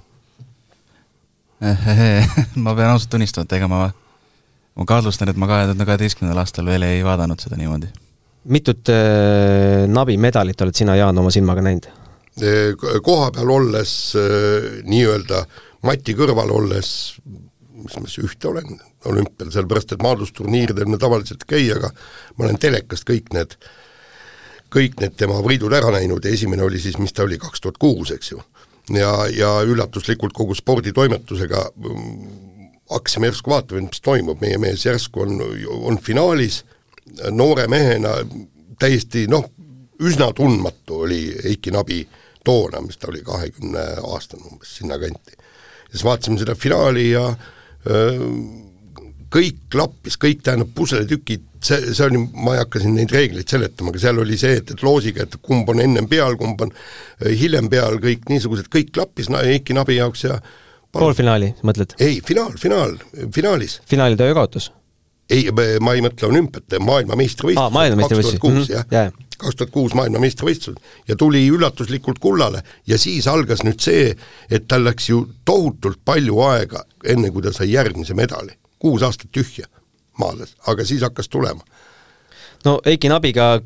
ma 2.63 2.73
pean 2.73 2.89
ausalt 2.89 3.11
tunnistama, 3.13 3.45
et 3.45 3.59
ega 3.59 3.67
ma 3.69 3.83
ma 4.75 4.87
kahtlustan, 4.87 5.31
et 5.31 5.39
ma 5.39 5.49
kahe 5.49 5.67
tuhande 5.69 5.87
kaheteistkümnendal 5.87 6.43
aastal 6.43 6.69
veel 6.69 6.85
ei 6.87 7.01
vaadanud 7.05 7.39
seda 7.43 7.59
niimoodi. 7.59 7.91
mitut 8.43 8.89
äh, 8.89 9.87
Nabi 9.87 10.17
medalit 10.17 10.61
oled 10.61 10.77
sina, 10.77 10.95
Jaan, 10.95 11.17
oma 11.17 11.31
silmaga 11.31 11.63
näinud? 11.65 11.89
Äh, 12.41 12.71
koha 13.03 13.31
peal 13.35 13.49
olles 13.51 14.15
äh,, 14.15 14.81
nii-öelda 14.87 15.43
mati 15.87 16.15
kõrval 16.17 16.53
olles, 16.53 16.89
mis 17.81 17.97
ma 17.97 18.07
siis 18.07 18.25
ühte 18.25 18.49
olen 18.51 18.79
olümpial, 19.09 19.51
sellepärast 19.53 19.95
et 19.95 20.03
maadlusturniiridel 20.05 20.89
me 20.89 20.99
tavaliselt 21.01 21.45
ei 21.47 21.53
käi, 21.53 21.69
aga 21.75 21.89
ma 22.37 22.45
olen 22.45 22.59
telekast 22.61 23.07
kõik 23.09 23.31
need, 23.35 23.55
kõik 24.73 24.99
need 25.01 25.17
tema 25.17 25.39
võidud 25.43 25.73
ära 25.73 25.91
näinud 25.95 26.25
ja 26.25 26.33
esimene 26.33 26.63
oli 26.63 26.79
siis, 26.79 26.99
mis 27.01 27.13
ta 27.13 27.25
oli, 27.25 27.39
kaks 27.41 27.63
tuhat 27.63 27.81
kuus, 27.81 28.13
eks 28.13 28.31
ju. 28.31 28.41
ja, 28.93 29.11
ja 29.33 29.51
üllatuslikult 29.65 30.33
kogu 30.37 30.55
sporditoimetusega 30.57 31.65
mm, 31.75 32.50
hakkasime 32.91 33.29
järsku 33.31 33.51
vaatama, 33.51 33.87
mis 33.87 34.01
toimub, 34.03 34.41
meie 34.41 34.57
mees 34.61 34.85
järsku 34.85 35.23
on, 35.25 35.37
on 35.71 35.99
finaalis, 36.03 36.61
noore 37.31 37.67
mehena 37.71 38.15
täiesti 38.79 39.27
noh, 39.31 39.45
üsna 40.01 40.31
tundmatu 40.35 41.03
oli 41.05 41.21
Eiki 41.43 41.71
Nabi 41.73 42.01
toona, 42.45 42.81
mis 42.81 42.97
ta 42.97 43.11
oli, 43.11 43.21
kahekümne 43.25 43.85
aastane 44.13 44.47
umbes, 44.49 44.75
sinnakanti. 44.79 45.37
siis 45.91 46.03
vaatasime 46.03 46.39
seda 46.39 46.55
finaali 46.55 47.09
ja 47.11 47.27
öö, 47.89 48.29
kõik 49.31 49.67
klappis, 49.71 50.17
kõik 50.17 50.41
tähendab 50.43 50.71
pusletükid, 50.75 51.43
see, 51.63 51.93
see 51.93 52.07
oli, 52.07 52.23
ma 52.33 52.55
ei 52.55 52.63
hakka 52.63 52.81
siin 52.81 52.97
neid 52.97 53.13
reegleid 53.13 53.47
seletama, 53.47 53.93
aga 53.93 54.01
seal 54.01 54.23
oli 54.23 54.39
see, 54.39 54.57
et, 54.59 54.73
et 54.73 54.83
loosiga, 54.83 55.27
et 55.27 55.37
kumb 55.45 55.69
on 55.69 55.83
ennem 55.83 56.09
peal, 56.09 56.35
kumb 56.39 56.65
on 56.65 56.73
hiljem 57.21 57.69
peal, 57.71 57.99
kõik 58.01 58.27
niisugused, 58.31 58.71
kõik 58.73 58.91
klappis 58.97 59.29
Eiki 59.43 59.77
Nabi 59.77 59.99
jaoks 59.99 60.25
ja 60.25 60.39
äh, 60.39 60.57
poolfinaali, 60.91 61.53
mõtled? 61.67 61.95
ei, 61.99 62.21
finaal, 62.25 62.53
finaal, 62.59 62.95
finaalis. 63.33 63.79
finaali 63.89 64.19
ta 64.19 64.27
ju 64.29 64.37
kaotas? 64.37 64.71
ei, 65.31 65.49
ma 65.79 65.95
ei 65.95 66.03
mõtle 66.03 66.27
olümpiat, 66.27 66.77
maailmameistrivõistlused 66.83 68.01
kaks 68.01 68.23
tuhat 68.27 68.41
kuus, 68.43 68.69
mhm, 68.69 68.87
jah. 68.91 69.11
kaks 69.37 69.59
tuhat 69.59 69.73
kuus 69.73 69.95
maailmameistrivõistlused 69.99 71.09
ja 71.11 71.17
tuli 71.19 71.45
üllatuslikult 71.49 72.19
kullale 72.23 72.63
ja 72.87 72.99
siis 73.01 73.27
algas 73.31 73.63
nüüd 73.67 73.79
see, 73.83 74.15
et 74.51 74.67
tal 74.67 74.85
läks 74.87 75.09
ju 75.09 75.23
tohutult 75.47 76.01
palju 76.05 76.41
aega, 76.47 76.83
enne 77.05 77.31
kui 77.31 77.43
ta 77.45 77.53
sai 77.55 77.71
järgmise 77.71 78.17
medali. 78.17 78.57
kuus 78.81 79.03
aastat 79.05 79.31
tühja 79.31 79.67
maadles, 80.17 80.55
aga 80.67 80.85
siis 80.85 81.01
hakkas 81.05 81.29
tulema. 81.29 81.61
no 82.65 82.79
Eiki 82.85 83.09
Nabiga 83.09 83.61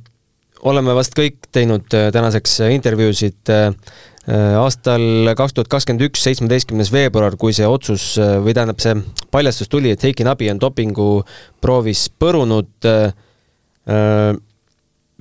oleme 0.65 0.93
vast 0.95 1.17
kõik 1.17 1.49
teinud 1.51 1.93
äh, 1.93 2.11
tänaseks 2.13 2.59
intervjuusid 2.73 3.49
äh, 3.49 3.71
Äh, 3.71 4.14
aastal 4.33 5.29
kaks 5.37 5.53
tuhat 5.53 5.69
kakskümmend 5.69 6.07
üks, 6.07 6.23
seitsmeteistkümnes 6.25 6.89
veebruar, 6.93 7.35
kui 7.37 7.53
see 7.53 7.67
otsus 7.69 8.15
äh, 8.17 8.35
või 8.41 8.55
tähendab, 8.57 8.81
see 8.81 8.95
paljastus 9.33 9.69
tuli, 9.69 9.91
et 9.93 10.01
Heiki 10.01 10.25
Nabi 10.25 10.49
on 10.49 10.61
dopinguproovis 10.61 12.07
põrunud, 12.21 12.89
äh, 12.89 14.31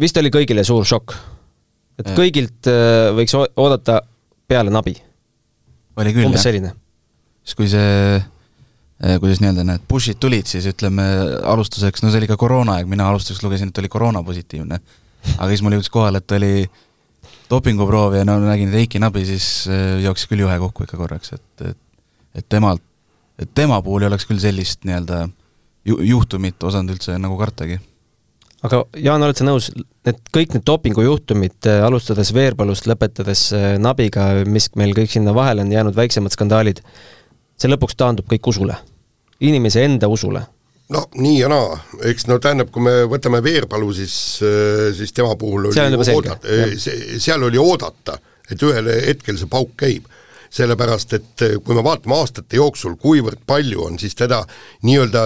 vist 0.00 0.20
oli 0.20 0.32
kõigile 0.32 0.64
suur 0.64 0.88
šokk. 0.88 1.16
et 2.00 2.08
kõigilt 2.16 2.66
võiks 3.14 3.36
oodata 3.36 4.00
peale 4.48 4.72
Nabi. 4.72 4.96
oli 6.00 6.14
küll, 6.16 6.32
jah. 6.32 6.72
siis 7.44 7.54
kui 7.54 7.68
see 7.68 8.22
kuidas 9.20 9.42
nii-öelda 9.42 9.66
need 9.68 9.84
push'id 9.90 10.16
tulid, 10.16 10.48
siis 10.48 10.64
ütleme 10.70 11.04
alustuseks, 11.44 12.02
no 12.02 12.08
see 12.08 12.22
oli 12.22 12.30
ka 12.30 12.38
koroonaaeg, 12.40 12.88
mina 12.88 13.10
alustuseks 13.10 13.44
lugesin, 13.44 13.68
et 13.68 13.78
oli 13.82 13.92
koroonapositiivne. 13.92 14.80
aga 15.36 15.48
siis 15.52 15.62
mul 15.62 15.76
jõudis 15.76 15.92
kohale, 15.92 16.24
et 16.24 16.36
oli 16.38 16.54
dopinguproovi 17.50 18.20
ja 18.22 18.26
no 18.28 18.38
nägin 18.42 18.74
Eiki 18.74 19.00
Nabi, 19.02 19.24
siis 19.28 19.68
äh, 19.70 20.02
jooksis 20.04 20.30
küll 20.30 20.44
juhe 20.44 20.58
kokku 20.58 20.86
ikka 20.86 21.00
korraks, 21.00 21.34
et, 21.36 21.66
et 21.70 21.80
et 22.34 22.46
temalt, 22.48 22.82
et 23.38 23.50
tema 23.54 23.80
puhul 23.82 24.04
ei 24.04 24.10
oleks 24.10 24.26
küll 24.26 24.40
sellist 24.42 24.84
nii-öelda 24.86 25.24
ju-, 25.86 26.00
juhtumit 26.14 26.62
osanud 26.66 26.96
üldse 26.96 27.16
nagu 27.20 27.36
kartagi. 27.38 27.78
aga 28.64 28.80
Jaan, 28.96 29.22
oled 29.22 29.38
sa 29.38 29.46
nõus, 29.46 29.70
et 30.08 30.18
kõik 30.34 30.56
need 30.56 30.64
dopingujuhtumid, 30.66 31.60
äh, 31.70 31.84
alustades 31.86 32.32
Veerpalust, 32.34 32.88
lõpetades 32.90 33.46
äh, 33.54 33.68
Nabiga, 33.78 34.30
mis 34.46 34.70
meil 34.80 34.96
kõik 34.96 35.14
sinna 35.14 35.34
vahele 35.36 35.62
on 35.66 35.72
jäänud, 35.72 35.96
väiksemad 35.96 36.34
skandaalid, 36.34 36.82
see 37.60 37.70
lõpuks 37.70 37.98
taandub 37.98 38.28
kõik 38.30 38.52
usule? 38.54 38.80
inimese 39.44 39.82
enda 39.82 40.06
usule 40.08 40.40
no 40.94 41.04
nii 41.18 41.38
ja 41.40 41.50
naa, 41.50 41.76
eks 42.10 42.28
no 42.30 42.38
tähendab, 42.42 42.70
kui 42.74 42.84
me 42.84 42.94
võtame 43.10 43.40
Veerpalu, 43.44 43.90
siis, 43.96 44.16
äh, 44.44 44.90
siis 44.96 45.14
tema 45.16 45.34
puhul 45.40 45.70
oli 45.70 45.78
oodata, 46.14 46.52
seal 47.22 47.46
oli 47.48 47.60
oodata, 47.60 48.18
et 48.50 48.62
ühel 48.62 48.90
hetkel 49.08 49.40
see 49.40 49.50
pauk 49.50 49.74
käib. 49.80 50.10
sellepärast 50.54 51.12
et 51.16 51.42
äh, 51.42 51.56
kui 51.66 51.74
me 51.74 51.82
vaatame 51.82 52.14
aastate 52.14 52.60
jooksul, 52.60 52.94
kuivõrd 53.02 53.40
palju 53.46 53.88
on 53.88 53.98
siis 53.98 54.14
teda 54.14 54.44
nii-öelda 54.86 55.24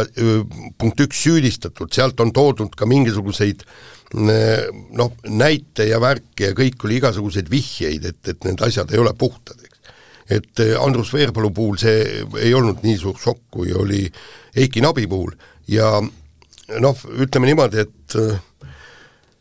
punkt 0.80 1.02
üks 1.04 1.20
süüdistatud, 1.26 1.92
sealt 1.92 2.20
on 2.24 2.32
toodud 2.32 2.72
ka 2.72 2.88
mingisuguseid 2.88 3.66
noh, 4.16 5.12
näite 5.28 5.84
ja 5.90 5.98
värke 6.00 6.48
ja 6.48 6.56
kõik 6.56 6.86
oli 6.88 6.96
igasuguseid 6.96 7.50
vihjeid, 7.52 8.06
et, 8.08 8.22
et 8.32 8.48
need 8.48 8.64
asjad 8.64 8.88
ei 8.94 9.02
ole 9.02 9.12
puhtad, 9.20 9.60
eks. 9.60 9.92
et 10.38 10.64
Andrus 10.80 11.12
Veerpalu 11.12 11.52
puhul 11.52 11.76
see 11.76 12.24
ei 12.40 12.54
olnud 12.56 12.80
nii 12.88 12.96
suur 12.96 13.20
šokk, 13.20 13.42
kui 13.58 13.76
oli 13.76 14.06
Eiki 14.56 14.80
Nabi 14.80 15.04
puhul 15.06 15.36
ja 15.68 15.92
noh, 16.80 17.08
ütleme 17.20 17.48
niimoodi, 17.48 17.84
et 17.86 18.18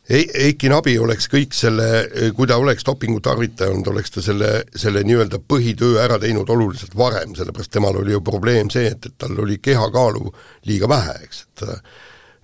Eiki 0.08 0.70
Nabi 0.72 0.94
oleks 0.96 1.26
kõik 1.28 1.52
selle, 1.52 1.86
kui 2.36 2.48
ta 2.48 2.56
oleks 2.56 2.86
dopingu 2.88 3.20
tarvitanud, 3.20 3.90
oleks 3.92 4.14
ta 4.14 4.22
selle, 4.24 4.50
selle 4.72 5.02
nii-öelda 5.04 5.40
põhitöö 5.44 5.98
ära 6.00 6.16
teinud 6.22 6.48
oluliselt 6.48 6.96
varem, 6.96 7.34
sellepärast 7.36 7.74
temal 7.74 7.98
oli 8.00 8.14
ju 8.14 8.22
probleem 8.24 8.70
see, 8.72 8.88
et, 8.88 9.04
et 9.04 9.18
tal 9.20 9.36
oli 9.44 9.58
kehakaalu 9.60 10.32
liiga 10.70 10.88
vähe, 10.88 11.18
eks, 11.26 11.42
et 11.44 11.66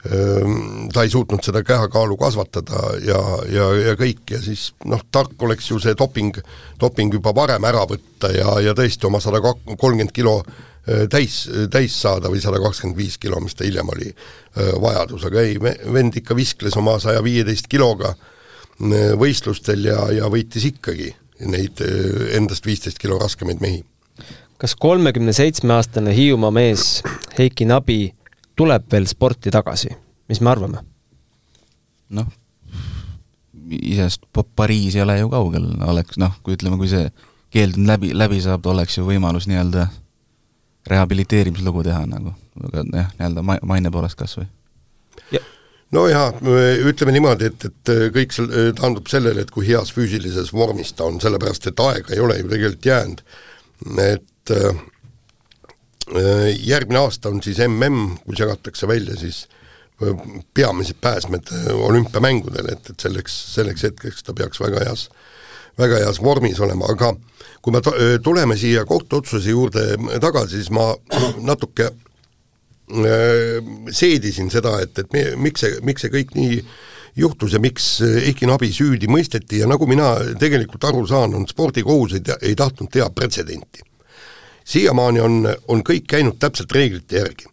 ta 0.05 1.01
ei 1.01 1.09
suutnud 1.09 1.41
seda 1.41 1.63
kehakaalu 1.65 2.19
kasvatada 2.21 2.83
ja, 3.01 3.23
ja, 3.49 3.71
ja 3.87 3.95
kõik 3.97 4.35
ja 4.35 4.43
siis 4.45 4.67
noh, 4.85 5.01
tark 5.09 5.41
oleks 5.49 5.71
ju 5.71 5.81
see 5.81 5.97
doping, 5.97 6.37
doping 6.77 7.17
juba 7.17 7.33
varem 7.33 7.65
ära 7.65 7.87
võtta 7.89 8.29
ja, 8.29 8.59
ja 8.61 8.77
tõesti 8.77 9.09
oma 9.09 9.23
sada 9.25 9.41
kolmkümmend 9.41 10.13
kilo 10.13 10.43
Äh, 10.45 10.74
täis, 11.11 11.45
täis 11.73 11.97
saada 11.97 12.29
või 12.33 12.43
sada 12.45 12.61
kakskümmend 12.63 12.99
viis 12.99 13.17
kilo, 13.21 13.41
mis 13.41 13.57
ta 13.57 13.65
hiljem 13.65 13.89
oli 13.95 14.11
äh, 14.11 14.73
vajadus, 14.81 15.25
aga 15.31 15.43
ei, 15.45 15.59
vend 15.61 16.21
ikka 16.21 16.37
viskles 16.37 16.77
oma 16.81 16.99
saja 17.03 17.23
viieteist 17.25 17.69
kiloga 17.73 18.15
äh, 18.15 19.13
võistlustel 19.21 19.85
ja, 19.89 20.01
ja 20.13 20.31
võitis 20.33 20.69
ikkagi 20.69 21.15
neid 21.45 21.81
endast 22.37 22.67
viisteist 22.67 23.01
kilo 23.03 23.19
raskemaid 23.19 23.61
mehi. 23.61 23.83
kas 24.59 24.77
kolmekümne 24.79 25.33
seitsme 25.35 25.75
aastane 25.75 26.15
Hiiumaa 26.15 26.53
mees 26.55 27.03
Heiki 27.39 27.67
Nabi 27.67 28.15
tuleb 28.57 28.87
veel 28.93 29.09
sporti 29.11 29.51
tagasi, 29.51 29.91
mis 30.29 30.41
me 30.41 30.51
arvame? 30.53 30.85
noh, 32.15 32.29
iseenesest 33.71 34.29
Pariis 34.57 34.95
ei 34.95 35.03
ole 35.03 35.19
ju 35.19 35.31
kaugel, 35.33 35.67
oleks 35.89 36.21
noh, 36.21 36.37
kui 36.45 36.55
ütleme, 36.59 36.79
kui 36.79 36.91
see 36.93 37.09
keeld 37.55 37.79
läbi, 37.87 38.13
läbi 38.15 38.41
saab, 38.45 38.67
oleks 38.67 38.99
ju 38.99 39.07
võimalus 39.09 39.49
nii-öelda 39.51 39.89
rehabiliteerimislugu 40.91 41.85
teha 41.87 42.05
nagu, 42.09 42.35
aga 42.61 42.85
jah, 42.85 43.11
nii-öelda 43.19 43.45
ma-, 43.47 43.61
maine 43.67 43.93
poolest 43.95 44.19
kas 44.21 44.37
või 44.39 44.49
ja.? 45.33 45.43
no 45.95 46.07
jaa, 46.11 46.31
ütleme 46.91 47.15
niimoodi, 47.17 47.51
et, 47.53 47.69
et 47.71 47.93
kõik 48.15 48.35
sel-, 48.37 48.53
taandub 48.79 49.09
sellele, 49.11 49.45
et 49.45 49.53
kui 49.55 49.67
heas 49.69 49.93
füüsilises 49.97 50.53
vormis 50.55 50.93
ta 50.97 51.09
on, 51.09 51.21
sellepärast 51.23 51.71
et 51.71 51.85
aega 51.85 52.15
ei 52.15 52.23
ole 52.25 52.41
ju 52.41 52.51
tegelikult 52.51 52.91
jäänud, 52.91 53.25
et 54.05 54.55
äh, 54.55 54.85
järgmine 56.61 56.99
aasta 57.05 57.33
on 57.33 57.43
siis 57.43 57.59
mm, 57.65 58.17
kus 58.27 58.41
jagatakse 58.41 58.89
välja 58.89 59.17
siis 59.17 59.47
äh, 60.03 60.25
peamised 60.55 61.01
pääsmed 61.01 61.53
äh, 61.53 61.69
olümpiamängudele, 61.75 62.73
et, 62.73 62.91
et 62.91 63.01
selleks, 63.01 63.37
selleks 63.55 63.83
hetkeks 63.89 64.23
ta 64.23 64.35
peaks 64.37 64.61
väga 64.61 64.85
heas, 64.85 65.09
väga 65.79 66.03
heas 66.05 66.21
vormis 66.23 66.61
olema, 66.61 66.89
aga 66.93 67.13
kui 67.63 67.73
me 67.73 67.81
tuleme 68.23 68.57
siia 68.61 68.85
kohtuotsuse 68.85 69.51
juurde 69.51 69.85
tagasi, 70.21 70.61
siis 70.61 70.71
ma 70.75 70.93
natuke 71.51 71.91
seedisin 73.91 74.51
seda, 74.53 74.77
et, 74.85 74.99
et 74.99 75.15
me, 75.15 75.25
miks 75.41 75.65
see, 75.65 75.79
miks 75.87 76.05
see 76.05 76.13
kõik 76.13 76.35
nii 76.37 76.59
juhtus 77.17 77.55
ja 77.55 77.61
miks 77.63 77.87
Eiki 78.05 78.47
Nabi 78.51 78.69
süüdi 78.75 79.09
mõisteti 79.09 79.63
ja 79.63 79.69
nagu 79.71 79.87
mina 79.89 80.13
tegelikult 80.41 80.85
aru 80.85 81.07
saan, 81.09 81.35
on 81.39 81.49
spordikohus 81.49 82.19
ei, 82.19 82.25
ei 82.51 82.55
tahtnud 82.59 82.91
teha 82.93 83.09
pretsedenti. 83.15 83.81
siiamaani 84.65 85.21
on, 85.21 85.49
on 85.69 85.83
kõik 85.85 86.07
käinud 86.09 86.39
täpselt 86.41 86.73
reeglite 86.73 87.17
järgi. 87.17 87.49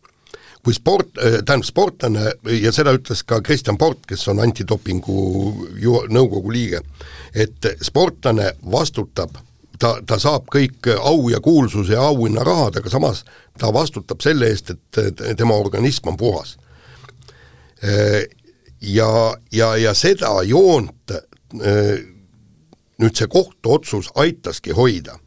Kui 0.64 0.74
sport, 0.78 1.16
tähendab 1.18 1.66
sportlane 1.66 2.34
ja 2.62 2.72
seda 2.76 2.94
ütles 2.94 3.24
ka 3.26 3.42
Kristjan 3.42 3.80
Port, 3.82 4.04
kes 4.08 4.28
on 4.30 4.42
antidopingu 4.44 5.16
ju-, 5.82 6.04
nõukogu 6.14 6.54
liige, 6.54 6.84
et 7.34 7.66
sportlane 7.82 8.52
vastutab 8.72 9.40
ta, 9.82 9.96
ta 10.06 10.20
saab 10.22 10.50
kõik 10.54 10.92
au 11.00 11.30
ja 11.34 11.42
kuulsuse 11.42 11.96
ja 11.96 12.06
auhinnarahad, 12.12 12.78
aga 12.82 12.94
samas 12.94 13.24
ta 13.60 13.72
vastutab 13.74 14.22
selle 14.22 14.52
eest, 14.52 14.74
et 14.74 15.24
tema 15.38 15.58
organism 15.58 16.14
on 16.14 16.18
puhas. 16.18 16.58
Ja, 18.82 19.10
ja, 19.52 19.76
ja 19.78 19.94
seda 19.98 20.36
joont 20.46 21.16
nüüd 23.02 23.18
see 23.18 23.30
kohtuotsus 23.32 24.12
aitaski 24.22 24.76
hoida. 24.78 25.18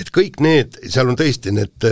Et 0.00 0.10
kõik 0.14 0.40
need, 0.40 0.78
seal 0.88 1.10
on 1.12 1.18
tõesti 1.18 1.52
need 1.52 1.86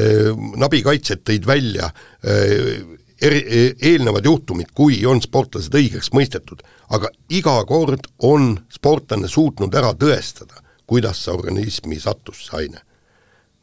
nabikaitsjad 0.56 1.20
tõid 1.28 1.44
välja 1.46 1.90
eri, 2.24 3.42
eelnevad 3.84 4.24
juhtumid, 4.24 4.70
kui 4.74 5.02
on 5.06 5.20
sportlased 5.20 5.74
õigeks 5.74 6.08
mõistetud, 6.16 6.62
aga 6.94 7.10
iga 7.28 7.58
kord 7.68 8.08
on 8.24 8.54
sportlane 8.72 9.28
suutnud 9.28 9.74
ära 9.76 9.92
tõestada 9.92 10.62
kuidas 10.88 11.24
see 11.24 11.34
organismi 11.34 12.00
sattus, 12.00 12.46
see 12.46 12.64
aine. 12.64 12.80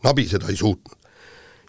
Nabi 0.06 0.28
seda 0.30 0.52
ei 0.54 0.60
suutnud. 0.60 0.98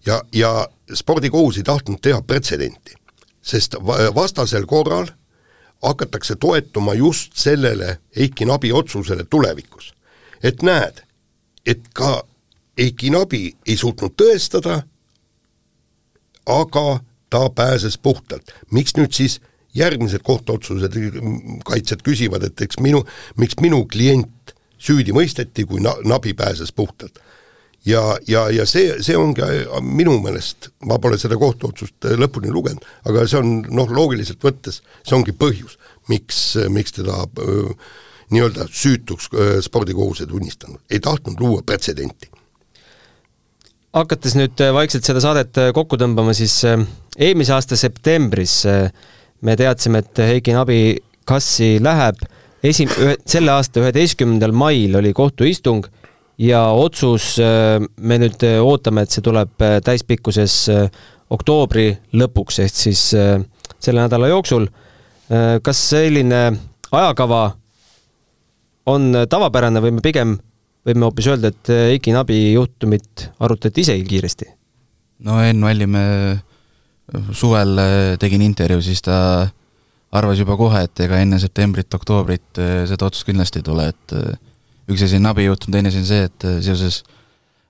ja, 0.06 0.20
ja 0.32 0.68
spordikohus 0.94 1.56
ei 1.56 1.64
tahtnud 1.66 1.98
teha 2.02 2.20
pretsedenti, 2.22 2.94
sest 3.42 3.74
vastasel 4.14 4.66
korral 4.66 5.08
hakatakse 5.82 6.36
toetuma 6.36 6.94
just 6.94 7.34
sellele 7.34 7.98
Eiki 8.16 8.44
Nabi 8.44 8.72
otsusele 8.72 9.24
tulevikus. 9.24 9.94
et 10.42 10.62
näed, 10.62 11.02
et 11.66 11.80
ka 11.94 12.22
Eiki 12.76 13.10
Nabi 13.10 13.50
ei 13.66 13.76
suutnud 13.76 14.12
tõestada, 14.20 14.82
aga 16.46 17.00
ta 17.30 17.50
pääses 17.50 17.98
puhtalt. 17.98 18.52
miks 18.70 18.94
nüüd 18.96 19.12
siis 19.12 19.40
järgmised 19.74 20.22
kohtuotsused, 20.24 20.96
kaitsjad 21.64 22.02
küsivad, 22.04 22.44
et 22.46 22.60
eks 22.60 22.80
minu, 22.80 23.02
miks 23.36 23.58
minu 23.60 23.84
klient 23.90 24.54
süüdi 24.78 25.14
mõisteti, 25.16 25.66
kui 25.68 25.80
na-, 25.84 25.98
Nabi 26.04 26.34
pääses 26.34 26.72
puhtalt. 26.72 27.18
ja, 27.86 28.18
ja, 28.28 28.48
ja 28.50 28.66
see, 28.66 28.96
see 29.00 29.16
ongi 29.16 29.42
minu 29.82 30.18
meelest, 30.20 30.70
ma 30.84 30.98
pole 30.98 31.18
seda 31.18 31.36
kohtuotsust 31.38 32.08
lõpuni 32.18 32.50
lugenud, 32.52 32.84
aga 33.06 33.26
see 33.26 33.38
on 33.38 33.60
noh, 33.70 33.90
loogiliselt 33.90 34.42
võttes, 34.42 34.82
see 35.06 35.16
ongi 35.16 35.32
põhjus, 35.32 35.78
miks, 36.08 36.56
miks 36.68 36.96
teda 36.98 37.24
nii-öelda 38.34 38.66
süütuks 38.72 39.30
spordikohus 39.68 40.24
ei 40.24 40.32
tunnistanud, 40.32 40.82
ei 40.90 41.00
tahtnud 41.00 41.40
luua 41.40 41.62
pretsedenti. 41.66 42.35
Hakates 43.96 44.36
nüüd 44.36 44.60
vaikselt 44.76 45.06
seda 45.08 45.22
saadet 45.24 45.58
kokku 45.74 45.96
tõmbama, 46.00 46.34
siis 46.36 46.58
eelmise 47.16 47.54
aasta 47.56 47.78
septembris 47.80 48.62
me 49.46 49.56
teadsime, 49.56 50.02
et 50.04 50.20
Heiki 50.20 50.52
Nabi 50.56 50.80
kassi 51.28 51.76
läheb 51.82 52.20
esim-, 52.66 52.92
selle 53.26 53.54
aasta 53.54 53.80
üheteistkümnendal 53.82 54.54
mail 54.56 54.96
oli 55.00 55.12
kohtuistung 55.16 55.86
ja 56.38 56.62
otsus, 56.76 57.36
äh, 57.40 57.80
me 57.96 58.18
nüüd 58.20 58.42
äh, 58.44 58.58
ootame, 58.64 59.04
et 59.06 59.14
see 59.14 59.24
tuleb 59.24 59.62
äh, 59.64 59.78
täispikkuses 59.84 60.56
oktoobri 61.32 61.88
lõpuks, 62.14 62.60
ehk 62.62 62.74
siis 62.76 63.00
selle 63.10 63.98
nädala 63.98 64.28
jooksul. 64.30 64.68
kas 65.62 65.78
selline 65.90 66.40
ajakava 66.94 67.40
on 68.86 69.08
tavapärane 69.26 69.80
või 69.82 69.96
me 69.96 70.04
pigem 70.04 70.36
võime 70.86 71.06
hoopis 71.08 71.28
öelda, 71.32 71.50
et 71.50 71.72
Eiki 71.96 72.14
Nabi 72.14 72.38
juhtumit 72.54 73.28
arutati 73.42 73.82
isegi 73.82 74.06
kiiresti? 74.06 74.48
no 75.26 75.40
Enn 75.42 75.64
Vallimäe 75.64 76.36
suvel 77.36 77.78
tegin 78.20 78.42
intervjuu, 78.44 78.82
siis 78.84 79.02
ta 79.04 79.18
arvas 80.16 80.40
juba 80.40 80.56
kohe, 80.58 80.82
et 80.86 81.04
ega 81.04 81.20
enne 81.22 81.38
septembrit-oktoobrit 81.42 82.60
seda 82.88 83.08
otsust 83.08 83.26
kindlasti 83.28 83.62
ei 83.62 83.66
tule, 83.66 83.86
et 83.92 84.16
üks 84.90 85.04
asi 85.06 85.18
on 85.18 85.26
Nabi 85.28 85.46
juhtum, 85.46 85.74
teine 85.74 85.90
asi 85.92 86.02
on 86.02 86.08
see, 86.08 86.26
et 86.30 86.48
seoses 86.64 87.02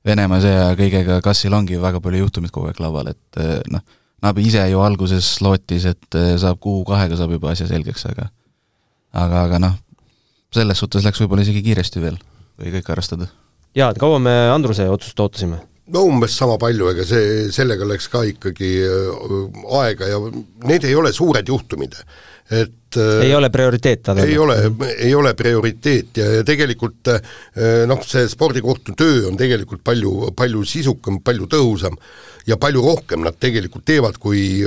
Venemaa 0.07 0.39
sõja 0.39 0.67
ja 0.69 0.75
kõigega 0.79 1.17
Kassil 1.25 1.55
ongi 1.57 1.81
väga 1.83 1.99
palju 1.99 2.21
juhtumeid 2.21 2.53
kogu 2.55 2.69
aeg 2.71 2.79
laual, 2.79 3.09
et 3.11 3.41
noh, 3.73 3.83
Nabi 4.23 4.45
ise 4.47 4.63
ju 4.71 4.79
alguses 4.85 5.33
lootis, 5.43 5.89
et 5.91 6.19
saab 6.39 6.61
kuu-kahega 6.63 7.19
saab 7.19 7.35
juba 7.35 7.51
asja 7.51 7.67
selgeks, 7.71 8.07
aga 8.13 8.29
aga, 9.17 9.43
aga 9.49 9.61
noh, 9.65 9.75
selles 10.55 10.79
suhtes 10.79 11.05
läks 11.05 11.21
võib-olla 11.23 11.43
isegi 11.43 11.65
kiiresti 11.67 12.05
veel, 12.05 12.21
kui 12.57 12.73
kõik 12.75 12.93
arvestada. 12.93 13.31
jaa, 13.77 13.91
et 13.91 14.01
kaua 14.01 14.21
me 14.23 14.37
Andruse 14.53 14.89
otsust 14.93 15.21
ootasime? 15.21 15.61
no 15.93 16.07
umbes 16.09 16.37
sama 16.37 16.57
palju, 16.61 16.91
ega 16.93 17.05
see, 17.07 17.51
sellega 17.55 17.87
läks 17.87 18.09
ka 18.13 18.25
ikkagi 18.27 18.71
äh, 18.87 19.61
aega 19.83 20.09
ja 20.11 20.23
need 20.67 20.87
ei 20.87 20.97
ole 20.99 21.13
suured 21.15 21.47
juhtumid, 21.47 21.95
et 22.51 22.99
äh, 22.99 23.27
ei 23.29 23.35
ole 23.37 23.51
prioriteet? 23.55 24.11
ei 24.25 24.39
ole, 24.43 24.57
ei 24.97 25.13
ole 25.15 25.35
prioriteet 25.39 26.23
ja, 26.23 26.31
ja 26.41 26.47
tegelikult 26.47 27.13
äh, 27.15 27.21
noh, 27.87 28.03
see 28.07 28.27
spordikohtu 28.31 28.97
töö 28.99 29.29
on 29.31 29.39
tegelikult 29.39 29.85
palju, 29.87 30.33
palju 30.39 30.65
sisukam, 30.67 31.21
palju 31.27 31.47
tõhusam 31.55 31.99
ja 32.51 32.59
palju 32.59 32.83
rohkem 32.83 33.23
nad 33.27 33.39
tegelikult 33.43 33.87
teevad, 33.87 34.19
kui, 34.23 34.67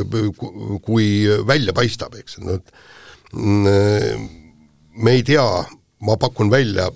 kui 0.84 1.10
välja 1.48 1.76
paistab, 1.76 2.16
eks, 2.20 2.40
no 2.44 2.56
et 2.60 2.74
mm, 3.36 4.26
me 5.00 5.16
ei 5.16 5.24
tea, 5.28 5.46
ma 6.08 6.16
pakun 6.20 6.52
välja, 6.52 6.90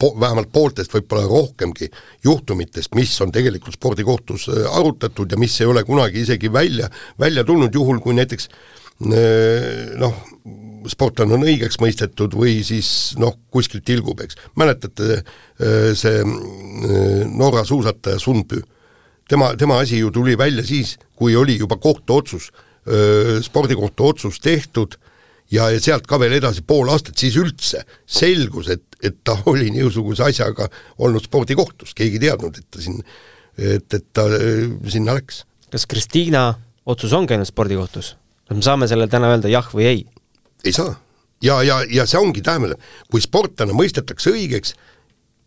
po-, 0.00 0.14
vähemalt 0.20 0.50
pooltest, 0.52 0.92
võib-olla 0.94 1.28
rohkemgi 1.28 1.90
juhtumitest, 2.24 2.94
mis 2.98 3.12
on 3.22 3.32
tegelikult 3.34 3.76
spordikohtus 3.76 4.48
äh, 4.50 4.66
arutatud 4.78 5.30
ja 5.30 5.38
mis 5.40 5.56
ei 5.60 5.70
ole 5.70 5.84
kunagi 5.88 6.24
isegi 6.24 6.52
välja, 6.52 6.90
välja 7.20 7.44
tulnud, 7.46 7.74
juhul 7.74 8.00
kui 8.04 8.16
näiteks 8.18 8.48
äh, 8.50 9.94
noh, 10.00 10.16
sportlane 10.90 11.36
on 11.36 11.44
õigeks 11.44 11.78
mõistetud 11.82 12.34
või 12.40 12.60
siis 12.66 13.14
noh, 13.20 13.36
kuskilt 13.52 13.84
tilgub, 13.86 14.22
eks. 14.24 14.38
mäletate 14.56 15.20
see 15.94 16.22
Norra 17.28 17.66
suusataja 17.68 18.16
Sundby? 18.18 18.62
tema, 19.28 19.52
tema 19.60 19.76
asi 19.78 20.00
ju 20.00 20.10
tuli 20.10 20.38
välja 20.38 20.64
siis, 20.66 20.96
kui 21.14 21.36
oli 21.36 21.58
juba 21.60 21.76
kohtuotsus, 21.76 22.48
spordikohtu 23.44 24.08
otsus 24.08 24.40
tehtud 24.40 24.96
ja, 25.50 25.68
ja 25.70 25.80
sealt 25.82 26.06
ka 26.08 26.18
veel 26.20 26.36
edasi 26.38 26.62
pool 26.66 26.90
aastat, 26.92 27.18
siis 27.20 27.36
üldse 27.40 27.82
selgus, 28.06 28.70
et, 28.72 28.84
et 29.02 29.20
ta 29.26 29.36
oli 29.50 29.70
niisuguse 29.74 30.24
asjaga 30.30 30.68
olnud 31.02 31.26
spordikohtus, 31.26 31.94
keegi 31.96 32.20
ei 32.20 32.26
teadnud, 32.28 32.60
et 32.60 32.68
ta 32.70 32.82
siin, 32.82 33.02
et, 33.58 33.86
et 33.86 34.06
ta 34.16 34.26
äh, 34.30 34.66
sinna 34.92 35.16
läks. 35.18 35.44
kas 35.70 35.86
Kristiina 35.90 36.52
otsus 36.86 37.14
on 37.16 37.28
käinud 37.30 37.48
spordikohtus? 37.48 38.14
kas 38.48 38.56
me 38.56 38.66
saame 38.66 38.90
sellele 38.90 39.10
täna 39.10 39.30
öelda 39.34 39.50
jah 39.52 39.68
või 39.74 39.88
ei? 39.90 40.06
ei 40.64 40.74
saa. 40.76 40.94
ja, 41.42 41.60
ja, 41.66 41.82
ja 41.90 42.06
see 42.06 42.20
ongi, 42.20 42.42
tähendab, 42.46 42.80
kui 43.10 43.22
sportlane 43.22 43.76
mõistetakse 43.76 44.32
õigeks, 44.34 44.74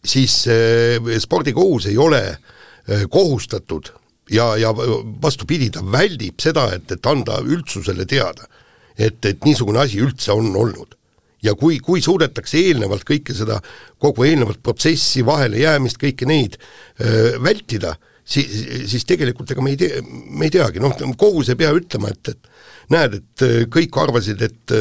siis 0.05 0.43
äh, 0.51 1.13
spordikohus 1.23 1.87
ei 1.91 1.97
ole 1.97 2.23
äh, 2.33 3.05
kohustatud 3.09 3.93
ja, 4.31 4.53
ja 4.59 4.73
vastupidi, 4.75 5.69
ta 5.71 5.83
väldib 5.83 6.43
seda, 6.43 6.69
et, 6.75 6.91
et 6.91 7.11
anda 7.11 7.39
üldsusele 7.43 8.05
teada 8.09 8.49
et, 8.97 9.19
et 9.25 9.45
niisugune 9.45 9.81
asi 9.83 10.01
üldse 10.03 10.33
on 10.35 10.53
olnud. 10.55 10.97
ja 11.43 11.55
kui, 11.59 11.79
kui 11.83 12.01
suudetakse 12.01 12.61
eelnevalt 12.69 13.03
kõike 13.07 13.35
seda, 13.35 13.57
kogu 13.99 14.23
eelnevat 14.23 14.61
protsessi, 14.63 15.25
vahelejäämist, 15.27 15.99
kõiki 15.99 16.27
neid 16.29 16.55
öö, 17.03 17.33
vältida, 17.43 17.97
siis, 18.23 18.47
siis 18.87 19.03
tegelikult 19.05 19.51
ega 19.51 19.65
me 19.65 19.73
ei 19.73 19.79
tea, 19.81 19.99
me 20.07 20.47
ei 20.47 20.53
teagi, 20.53 20.79
noh, 20.79 20.95
kohus 21.19 21.51
ei 21.51 21.59
pea 21.59 21.73
ütlema, 21.75 22.13
et, 22.13 22.31
et 22.31 22.95
näed, 22.95 23.19
et 23.19 23.45
kõik 23.73 23.99
arvasid, 24.05 24.45
et 24.47 24.77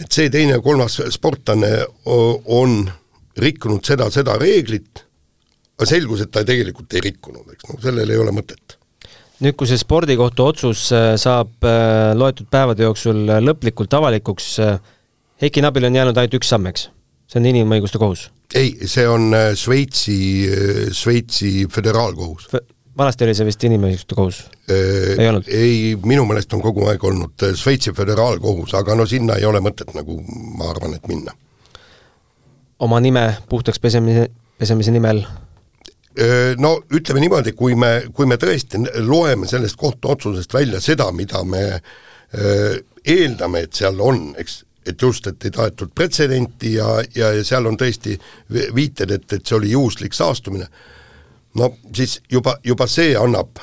et 0.00 0.16
see 0.16 0.30
teine 0.32 0.56
ja 0.56 0.64
kolmas 0.64 0.96
sportlane 1.12 1.70
on 2.08 2.80
rikkunud 3.40 3.84
seda, 3.84 4.08
seda 4.12 4.38
reeglit, 4.40 5.04
aga 5.76 5.88
selgus, 5.88 6.24
et 6.24 6.32
ta 6.32 6.44
tegelikult 6.46 6.96
ei 6.96 7.04
rikkunud, 7.10 7.52
eks. 7.52 7.66
Noh, 7.68 7.80
sellel 7.84 8.12
ei 8.12 8.20
ole 8.20 8.32
mõtet 8.32 8.79
nüüd, 9.44 9.56
kui 9.58 9.68
see 9.68 9.80
spordikohtu 9.80 10.46
otsus 10.46 10.86
äh, 10.94 11.12
saab 11.20 11.64
äh, 11.66 12.12
loetud 12.16 12.48
päevade 12.52 12.84
jooksul 12.86 13.22
äh, 13.28 13.42
lõplikult 13.44 13.94
avalikuks, 13.96 14.56
Heiki 15.40 15.62
Nabil 15.64 15.86
on 15.88 15.96
jäänud 15.96 16.18
ainult 16.20 16.36
üks 16.36 16.50
samm, 16.52 16.68
eks? 16.70 16.90
see 17.30 17.40
on 17.40 17.48
inimõiguste 17.48 18.00
kohus? 18.02 18.28
ei, 18.54 18.74
see 18.90 19.06
on 19.08 19.30
Šveitsi, 19.56 20.18
Šveitsi 20.96 21.52
föderaalkohus 21.72 22.50
F. 22.50 22.62
vanasti 22.98 23.24
oli 23.24 23.36
see 23.38 23.46
vist 23.48 23.64
inimõiguste 23.68 24.18
kohus 24.18 24.42
ei 24.68 25.28
olnud? 25.28 25.48
ei, 25.48 25.94
minu 26.04 26.26
meelest 26.28 26.52
on 26.56 26.64
kogu 26.64 26.88
aeg 26.90 27.04
olnud 27.06 27.46
Šveitsi 27.56 27.94
föderaalkohus, 27.96 28.74
aga 28.76 28.98
no 28.98 29.06
sinna 29.08 29.38
ei 29.40 29.46
ole 29.48 29.62
mõtet 29.64 29.94
nagu, 29.96 30.18
ma 30.58 30.72
arvan, 30.74 30.98
et 30.98 31.08
minna. 31.08 31.36
oma 32.82 33.00
nime 33.00 33.30
puhtaks 33.48 33.80
pesemise, 33.80 34.28
pesemise 34.60 34.92
nimel 34.92 35.24
no 36.60 36.74
ütleme 36.92 37.22
niimoodi, 37.22 37.54
kui 37.56 37.76
me, 37.78 37.90
kui 38.14 38.28
me 38.28 38.36
tõesti 38.40 38.80
loeme 39.06 39.48
sellest 39.48 39.78
kohtuotsusest 39.80 40.54
välja 40.54 40.80
seda, 40.84 41.10
mida 41.16 41.42
me 41.44 41.62
eeldame, 43.04 43.64
et 43.64 43.74
seal 43.74 43.98
on, 44.04 44.30
eks, 44.38 44.60
et 44.86 45.02
just, 45.02 45.26
et 45.26 45.44
ei 45.48 45.54
tahetud 45.54 45.92
pretsedenti 45.96 46.74
ja, 46.76 47.00
ja, 47.16 47.32
ja 47.36 47.44
seal 47.46 47.66
on 47.66 47.78
tõesti 47.80 48.16
viited, 48.74 49.10
et, 49.10 49.26
et 49.32 49.46
see 49.46 49.56
oli 49.56 49.72
juhuslik 49.72 50.14
saastumine, 50.16 50.68
no 51.58 51.72
siis 51.96 52.20
juba, 52.30 52.56
juba 52.64 52.86
see 52.90 53.16
annab 53.18 53.62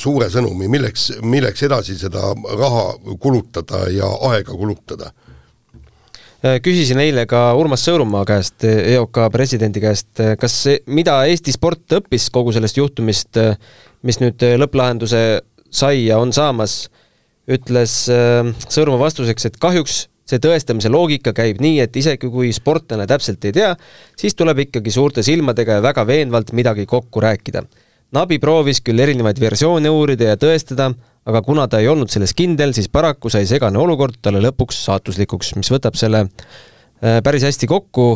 suure 0.00 0.30
sõnumi, 0.32 0.68
milleks, 0.70 1.10
milleks 1.22 1.62
edasi 1.68 1.98
seda 1.98 2.32
raha 2.34 3.16
kulutada 3.20 3.86
ja 3.94 4.10
aega 4.32 4.56
kulutada 4.56 5.12
küsisin 6.62 7.00
eile 7.02 7.24
ka 7.30 7.52
Urmas 7.58 7.82
Sõõrumaa 7.86 8.24
käest, 8.28 8.64
EOK 8.64 9.24
presidendi 9.34 9.82
käest, 9.82 10.10
äh, 10.20 10.36
kas, 10.38 10.60
mida 10.86 11.20
Eesti 11.26 11.54
sport 11.54 11.98
õppis 12.00 12.28
kogu 12.34 12.52
sellest 12.54 12.78
juhtumist, 12.78 13.36
äh, 13.36 13.56
mis 14.02 14.20
nüüd 14.22 14.42
lõpplahenduse 14.62 15.42
sai 15.70 16.06
ja 16.06 16.18
on 16.22 16.32
saamas, 16.32 16.86
ütles 17.48 18.04
Sõõrumaa 18.08 19.06
vastuseks, 19.08 19.48
et 19.48 19.58
kahjuks 19.60 20.06
see 20.28 20.40
tõestamise 20.44 20.90
loogika 20.92 21.32
käib 21.36 21.62
nii, 21.64 21.80
et 21.84 21.96
isegi 21.96 22.28
kui 22.30 22.52
sportlane 22.52 23.06
täpselt 23.08 23.44
ei 23.48 23.54
tea, 23.56 23.72
siis 24.18 24.36
tuleb 24.36 24.66
ikkagi 24.66 24.92
suurte 24.92 25.24
silmadega 25.24 25.78
ja 25.78 25.84
väga 25.84 26.04
veenvalt 26.08 26.52
midagi 26.56 26.84
kokku 26.88 27.22
rääkida. 27.24 27.64
Nabi 28.16 28.38
proovis 28.40 28.80
küll 28.84 29.00
erinevaid 29.04 29.40
versioone 29.40 29.90
uurida 29.92 30.30
ja 30.30 30.36
tõestada, 30.40 30.92
aga 31.28 31.42
kuna 31.44 31.66
ta 31.68 31.80
ei 31.82 31.88
olnud 31.90 32.10
selles 32.12 32.32
kindel, 32.36 32.72
siis 32.76 32.88
paraku 32.92 33.30
sai 33.32 33.46
segane 33.48 33.78
olukord 33.80 34.16
talle 34.24 34.40
lõpuks 34.44 34.80
saatuslikuks, 34.88 35.54
mis 35.60 35.70
võtab 35.72 35.98
selle 36.00 36.24
äh, 36.24 37.18
päris 37.24 37.44
hästi 37.46 37.68
kokku. 37.68 38.10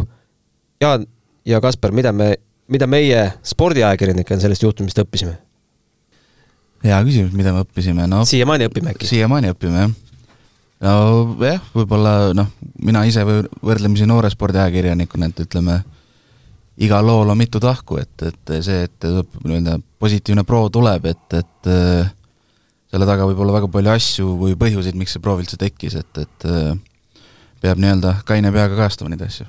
Jaan 0.83 1.07
ja 1.48 1.61
Kaspar, 1.62 1.92
mida 1.94 2.12
me, 2.16 2.35
mida 2.72 2.88
meie 2.90 3.27
spordiajakirjanikena 3.46 4.42
sellest 4.42 4.64
juhtumist 4.64 5.03
õppisime? 5.05 5.38
hea 6.83 6.96
küsimus, 7.07 7.35
mida 7.38 7.53
me 7.55 7.62
õppisime, 7.62 8.09
no 8.11 8.25
siiamaani 8.27 8.66
õpime 8.66 8.90
äkki? 8.90 9.07
siiamaani 9.07 9.53
õpime, 9.53 9.85
jah. 9.85 9.92
nojah, 10.83 11.61
võib-olla 11.77 12.14
noh, 12.35 12.48
mina 12.83 13.05
ise 13.07 13.22
võrdlemisi 13.22 14.09
noore 14.11 14.31
spordiajakirjanikuna, 14.33 15.29
et 15.31 15.44
ütleme, 15.44 15.77
igal 16.83 17.07
lool 17.07 17.31
on 17.31 17.38
mitu 17.38 17.62
tahku, 17.62 18.01
et, 18.03 18.27
et 18.27 18.55
see, 18.66 18.81
et 18.88 19.07
nii-öelda 19.44 19.77
positiivne 20.03 20.42
proov 20.48 20.72
tuleb, 20.75 21.07
et, 21.12 21.38
et 21.38 21.70
selle 22.93 23.09
taga 23.09 23.27
võib 23.29 23.41
olla 23.41 23.57
väga 23.57 23.71
palju 23.73 23.93
asju 23.95 24.35
või 24.37 24.57
põhjuseid, 24.61 24.97
miks 25.01 25.17
see 25.17 25.25
proov 25.25 25.41
üldse 25.41 25.57
tekkis, 25.61 25.97
et, 26.03 26.25
et 26.27 26.47
äh, 26.49 26.75
peab 27.65 27.81
nii-öelda 27.81 28.19
kaine 28.29 28.53
peaga 28.53 28.77
kajastama 28.77 29.15
neid 29.15 29.25
asju. 29.25 29.47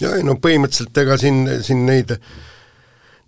jaa, 0.00 0.14
ei 0.14 0.26
no 0.26 0.36
põhimõtteliselt 0.38 1.00
ega 1.02 1.16
siin, 1.18 1.42
siin 1.66 1.82
neid, 1.88 2.14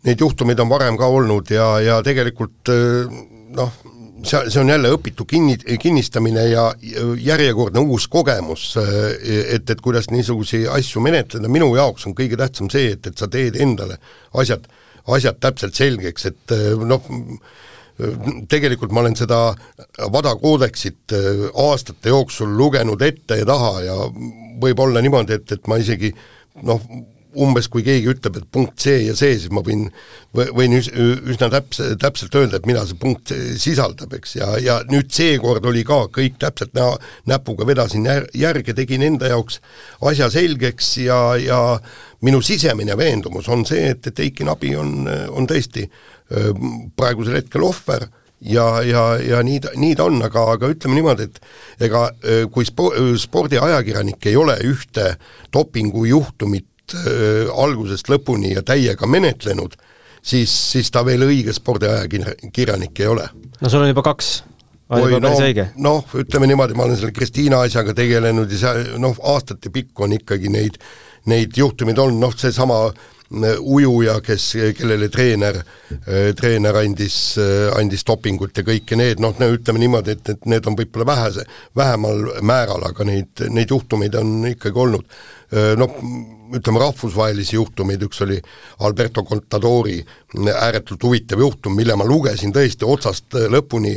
neid 0.07 0.23
juhtumeid 0.23 0.61
on 0.63 0.71
varem 0.71 0.99
ka 1.01 1.09
olnud 1.11 1.51
ja, 1.51 1.67
ja 1.83 1.97
tegelikult 2.07 2.71
äh, 2.71 3.11
noh, 3.59 3.75
see, 4.23 4.45
see 4.47 4.63
on 4.63 4.71
jälle 4.71 4.95
õpitu 4.95 5.27
kinni, 5.27 5.59
kinnistamine 5.83 6.47
ja 6.53 6.69
järjekordne 7.27 7.83
uus 7.83 8.07
kogemus, 8.13 8.69
äh, 8.79 8.95
et, 9.57 9.67
et 9.67 9.83
kuidas 9.83 10.13
niisuguseid 10.15 10.71
asju 10.77 11.03
menetleda, 11.03 11.51
minu 11.51 11.73
jaoks 11.75 12.07
on 12.07 12.15
kõige 12.15 12.39
tähtsam 12.39 12.71
see, 12.71 12.95
et, 12.95 13.11
et 13.11 13.19
sa 13.19 13.27
teed 13.27 13.59
endale 13.67 13.99
asjad, 14.39 14.71
asjad 15.11 15.43
täpselt 15.43 15.75
selgeks, 15.75 16.31
et 16.31 16.57
noh, 16.87 17.11
tegelikult 18.51 18.93
ma 18.93 19.03
olen 19.05 19.17
seda 19.19 19.41
WADA 20.13 20.35
koodeksit 20.41 21.15
äh, 21.17 21.47
aastate 21.69 22.13
jooksul 22.13 22.57
lugenud 22.59 23.03
ette 23.03 23.41
ja 23.43 23.49
taha 23.49 23.73
ja 23.87 23.97
võib 24.63 24.85
olla 24.85 25.03
niimoodi, 25.03 25.41
et, 25.41 25.57
et 25.57 25.67
ma 25.71 25.81
isegi 25.83 26.13
noh, 26.63 26.83
umbes 27.41 27.69
kui 27.73 27.85
keegi 27.85 28.11
ütleb, 28.13 28.37
et 28.39 28.49
punkt 28.53 28.83
see 28.83 29.07
ja 29.07 29.15
see, 29.17 29.37
siis 29.41 29.53
ma 29.55 29.63
võin, 29.65 29.87
võin 30.37 30.77
üs, 30.77 30.91
üsna 30.93 31.49
täpse, 31.53 31.93
täpselt 32.01 32.35
öelda, 32.37 32.59
et 32.59 32.69
mida 32.69 32.85
see 32.89 32.99
punkt 33.01 33.33
sisaldab, 33.61 34.13
eks, 34.19 34.37
ja, 34.37 34.51
ja 34.61 34.79
nüüd 34.91 35.13
seekord 35.15 35.65
oli 35.69 35.85
ka 35.89 36.05
kõik 36.13 36.37
täpselt 36.43 36.75
näo, 36.77 36.97
näpuga 37.31 37.67
vedasin 37.69 38.09
jär, 38.09 38.29
järge, 38.37 38.77
tegin 38.77 39.05
enda 39.07 39.33
jaoks 39.33 39.63
asja 40.11 40.29
selgeks 40.33 40.97
ja, 41.07 41.21
ja 41.41 41.61
minu 42.23 42.43
sisemine 42.45 42.97
veendumus 43.01 43.49
on 43.53 43.65
see, 43.69 43.89
et, 43.95 44.13
et 44.13 44.25
Eiki 44.27 44.47
Nabi 44.49 44.77
on, 44.77 45.09
on 45.33 45.49
tõesti 45.49 45.89
praegusel 46.97 47.37
hetkel 47.37 47.65
ohver 47.67 48.07
ja, 48.45 48.83
ja, 48.83 49.03
ja 49.29 49.43
nii 49.43 49.61
ta, 49.61 49.73
nii 49.79 49.95
ta 49.99 50.07
on, 50.09 50.21
aga, 50.27 50.45
aga 50.57 50.71
ütleme 50.73 50.99
niimoodi, 50.99 51.29
et 51.29 51.87
ega 51.89 52.05
kui 52.53 52.67
spo-, 52.69 52.93
spordiajakirjanik 53.21 54.31
ei 54.31 54.37
ole 54.39 54.57
ühte 54.69 55.15
dopingujuhtumit 55.55 56.97
äh, 56.99 57.51
algusest 57.65 58.11
lõpuni 58.13 58.55
ja 58.57 58.65
täiega 58.67 59.09
menetlenud, 59.11 59.77
siis, 60.23 60.55
siis 60.73 60.91
ta 60.91 61.05
veel 61.07 61.27
õige 61.29 61.55
spordiajakirjanik 61.57 63.05
ei 63.05 63.13
ole. 63.13 63.29
no 63.61 63.71
sul 63.71 63.85
on 63.85 63.93
juba 63.93 64.07
kaks. 64.13 64.41
Päris 64.93 65.23
no, 65.25 65.31
noh, 65.87 66.11
ütleme 66.21 66.51
niimoodi, 66.51 66.75
ma 66.77 66.85
olen 66.85 66.99
selle 67.01 67.15
Kristiina 67.17 67.63
asjaga 67.65 67.95
tegelenud 67.97 68.51
ja 68.53 68.59
see 68.61 68.99
noh, 69.01 69.17
aastate 69.31 69.71
pikk 69.73 70.03
on 70.05 70.13
ikkagi 70.19 70.51
neid, 70.53 70.77
neid 71.33 71.57
juhtumeid 71.57 71.97
olnud, 72.03 72.21
noh 72.21 72.35
seesama 72.37 72.83
äh, 72.91 73.07
ujuja, 73.59 74.19
kes, 74.25 74.49
kellele 74.77 75.09
treener, 75.13 75.59
treener 76.37 76.79
andis, 76.83 77.17
andis 77.79 78.05
dopingut 78.07 78.59
ja 78.59 78.65
kõike 78.67 78.99
need, 78.99 79.23
noh, 79.23 79.37
ütleme 79.37 79.83
niimoodi, 79.83 80.17
et, 80.17 80.33
et 80.35 80.51
need 80.51 80.67
on 80.69 80.77
võib-olla 80.79 81.09
vähese, 81.13 81.47
vähemal 81.77 82.27
määral, 82.45 82.85
aga 82.91 83.07
neid, 83.09 83.47
neid 83.51 83.73
juhtumeid 83.73 84.19
on 84.21 84.35
ikkagi 84.53 84.85
olnud. 84.85 85.17
Noh, 85.77 85.97
ütleme 86.57 86.81
rahvusvahelisi 86.81 87.59
juhtumeid, 87.59 88.05
üks 88.07 88.23
oli 88.25 88.39
Alberto 88.85 89.25
Contadori 89.29 89.99
ääretult 90.53 91.05
huvitav 91.05 91.41
juhtum, 91.45 91.77
mille 91.77 91.97
ma 91.97 92.07
lugesin 92.09 92.53
tõesti 92.53 92.89
otsast 92.89 93.37
lõpuni 93.53 93.93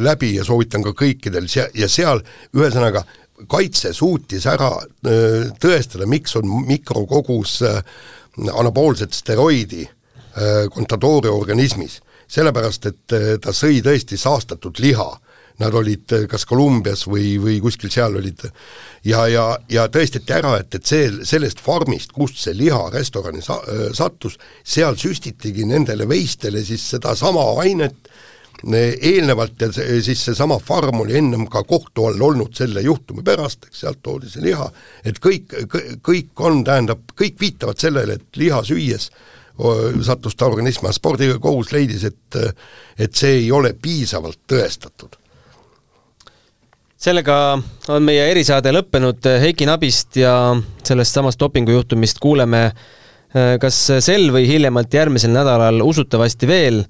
läbi 0.00 0.34
ja 0.38 0.46
soovitan 0.48 0.84
ka 0.84 0.94
kõikidel, 0.96 1.48
ja 1.52 1.88
seal 1.92 2.24
ühesõnaga 2.56 3.04
kaitse 3.50 3.92
suutis 3.96 4.46
ära 4.50 4.70
äh, 4.78 5.52
tõestada, 5.62 6.06
miks 6.10 6.36
on 6.38 6.48
mikrokogus 6.68 7.60
äh, 7.66 7.82
anaboolset 8.38 9.12
steroidi 9.12 9.88
Contadori 10.72 11.28
organismis. 11.28 12.00
sellepärast, 12.32 12.86
et 12.86 13.14
ta 13.44 13.52
sõi 13.52 13.82
tõesti 13.84 14.16
saastatud 14.16 14.78
liha 14.80 15.10
nad 15.60 15.74
olid 15.74 16.14
kas 16.30 16.46
Kolumbias 16.48 17.04
või, 17.08 17.36
või 17.42 17.58
kuskil 17.62 17.90
seal 17.92 18.16
olid 18.16 18.44
ja, 19.04 19.26
ja, 19.28 19.46
ja 19.70 19.86
tõestati 19.92 20.34
ära, 20.34 20.56
et, 20.62 20.74
et 20.74 20.88
see, 20.88 21.10
sellest 21.28 21.60
farmist, 21.62 22.14
kust 22.16 22.40
see 22.40 22.54
liha 22.56 22.86
restorani 22.92 23.42
sa-, 23.44 23.60
sattus, 23.96 24.38
seal 24.64 24.96
süstitigi 25.00 25.66
nendele 25.68 26.08
veistele 26.08 26.64
siis 26.64 26.86
sedasama 26.94 27.44
ainet, 27.62 28.10
eelnevalt 28.70 29.64
siis 29.74 30.24
seesama 30.24 30.58
farm 30.62 31.00
oli 31.02 31.16
ennem 31.18 31.46
ka 31.50 31.64
kohtu 31.66 32.06
all 32.06 32.22
olnud 32.22 32.54
selle 32.54 32.82
juhtumi 32.84 33.24
pärast, 33.26 33.66
eks 33.66 33.82
sealt 33.82 34.02
toodi 34.02 34.30
see 34.30 34.44
liha, 34.44 34.68
et 35.04 35.18
kõik, 35.22 35.54
kõik 36.02 36.44
on, 36.46 36.62
tähendab, 36.64 37.02
kõik 37.18 37.40
viitavad 37.40 37.80
sellele, 37.82 38.20
et 38.20 38.42
liha 38.42 38.62
süües 38.66 39.10
sattus 40.02 40.36
ta 40.36 40.46
organismi, 40.48 40.88
aga 40.88 40.96
spordikohus 40.96 41.72
leidis, 41.74 42.06
et 42.08 42.38
et 42.98 43.14
see 43.14 43.42
ei 43.42 43.50
ole 43.52 43.74
piisavalt 43.74 44.40
tõestatud. 44.48 45.18
Sellega 47.02 47.36
on 47.90 48.04
meie 48.06 48.28
erisaade 48.30 48.70
lõppenud, 48.72 49.26
Heiki 49.42 49.66
Nabist 49.66 50.16
ja 50.16 50.54
sellest 50.86 51.16
samast 51.18 51.40
dopingujuhtumist 51.40 52.20
kuuleme 52.22 52.68
kas 53.32 53.78
sel 54.04 54.28
või 54.32 54.44
hiljemalt 54.46 54.92
järgmisel 54.94 55.32
nädalal 55.32 55.80
usutavasti 55.82 56.46
veel 56.46 56.82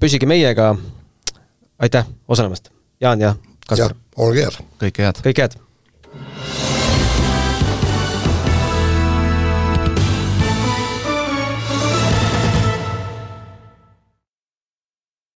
püsige 0.00 0.26
meiega, 0.30 0.74
aitäh 1.82 2.06
osalemast, 2.28 2.70
Jaan 3.00 3.20
ja 3.20 3.34
Kaspar! 3.66 3.96
olge 4.16 4.46
head! 4.46 4.60
kõike 4.78 5.06
head! 5.08 5.22
kõike 5.24 5.48
head! 5.48 6.83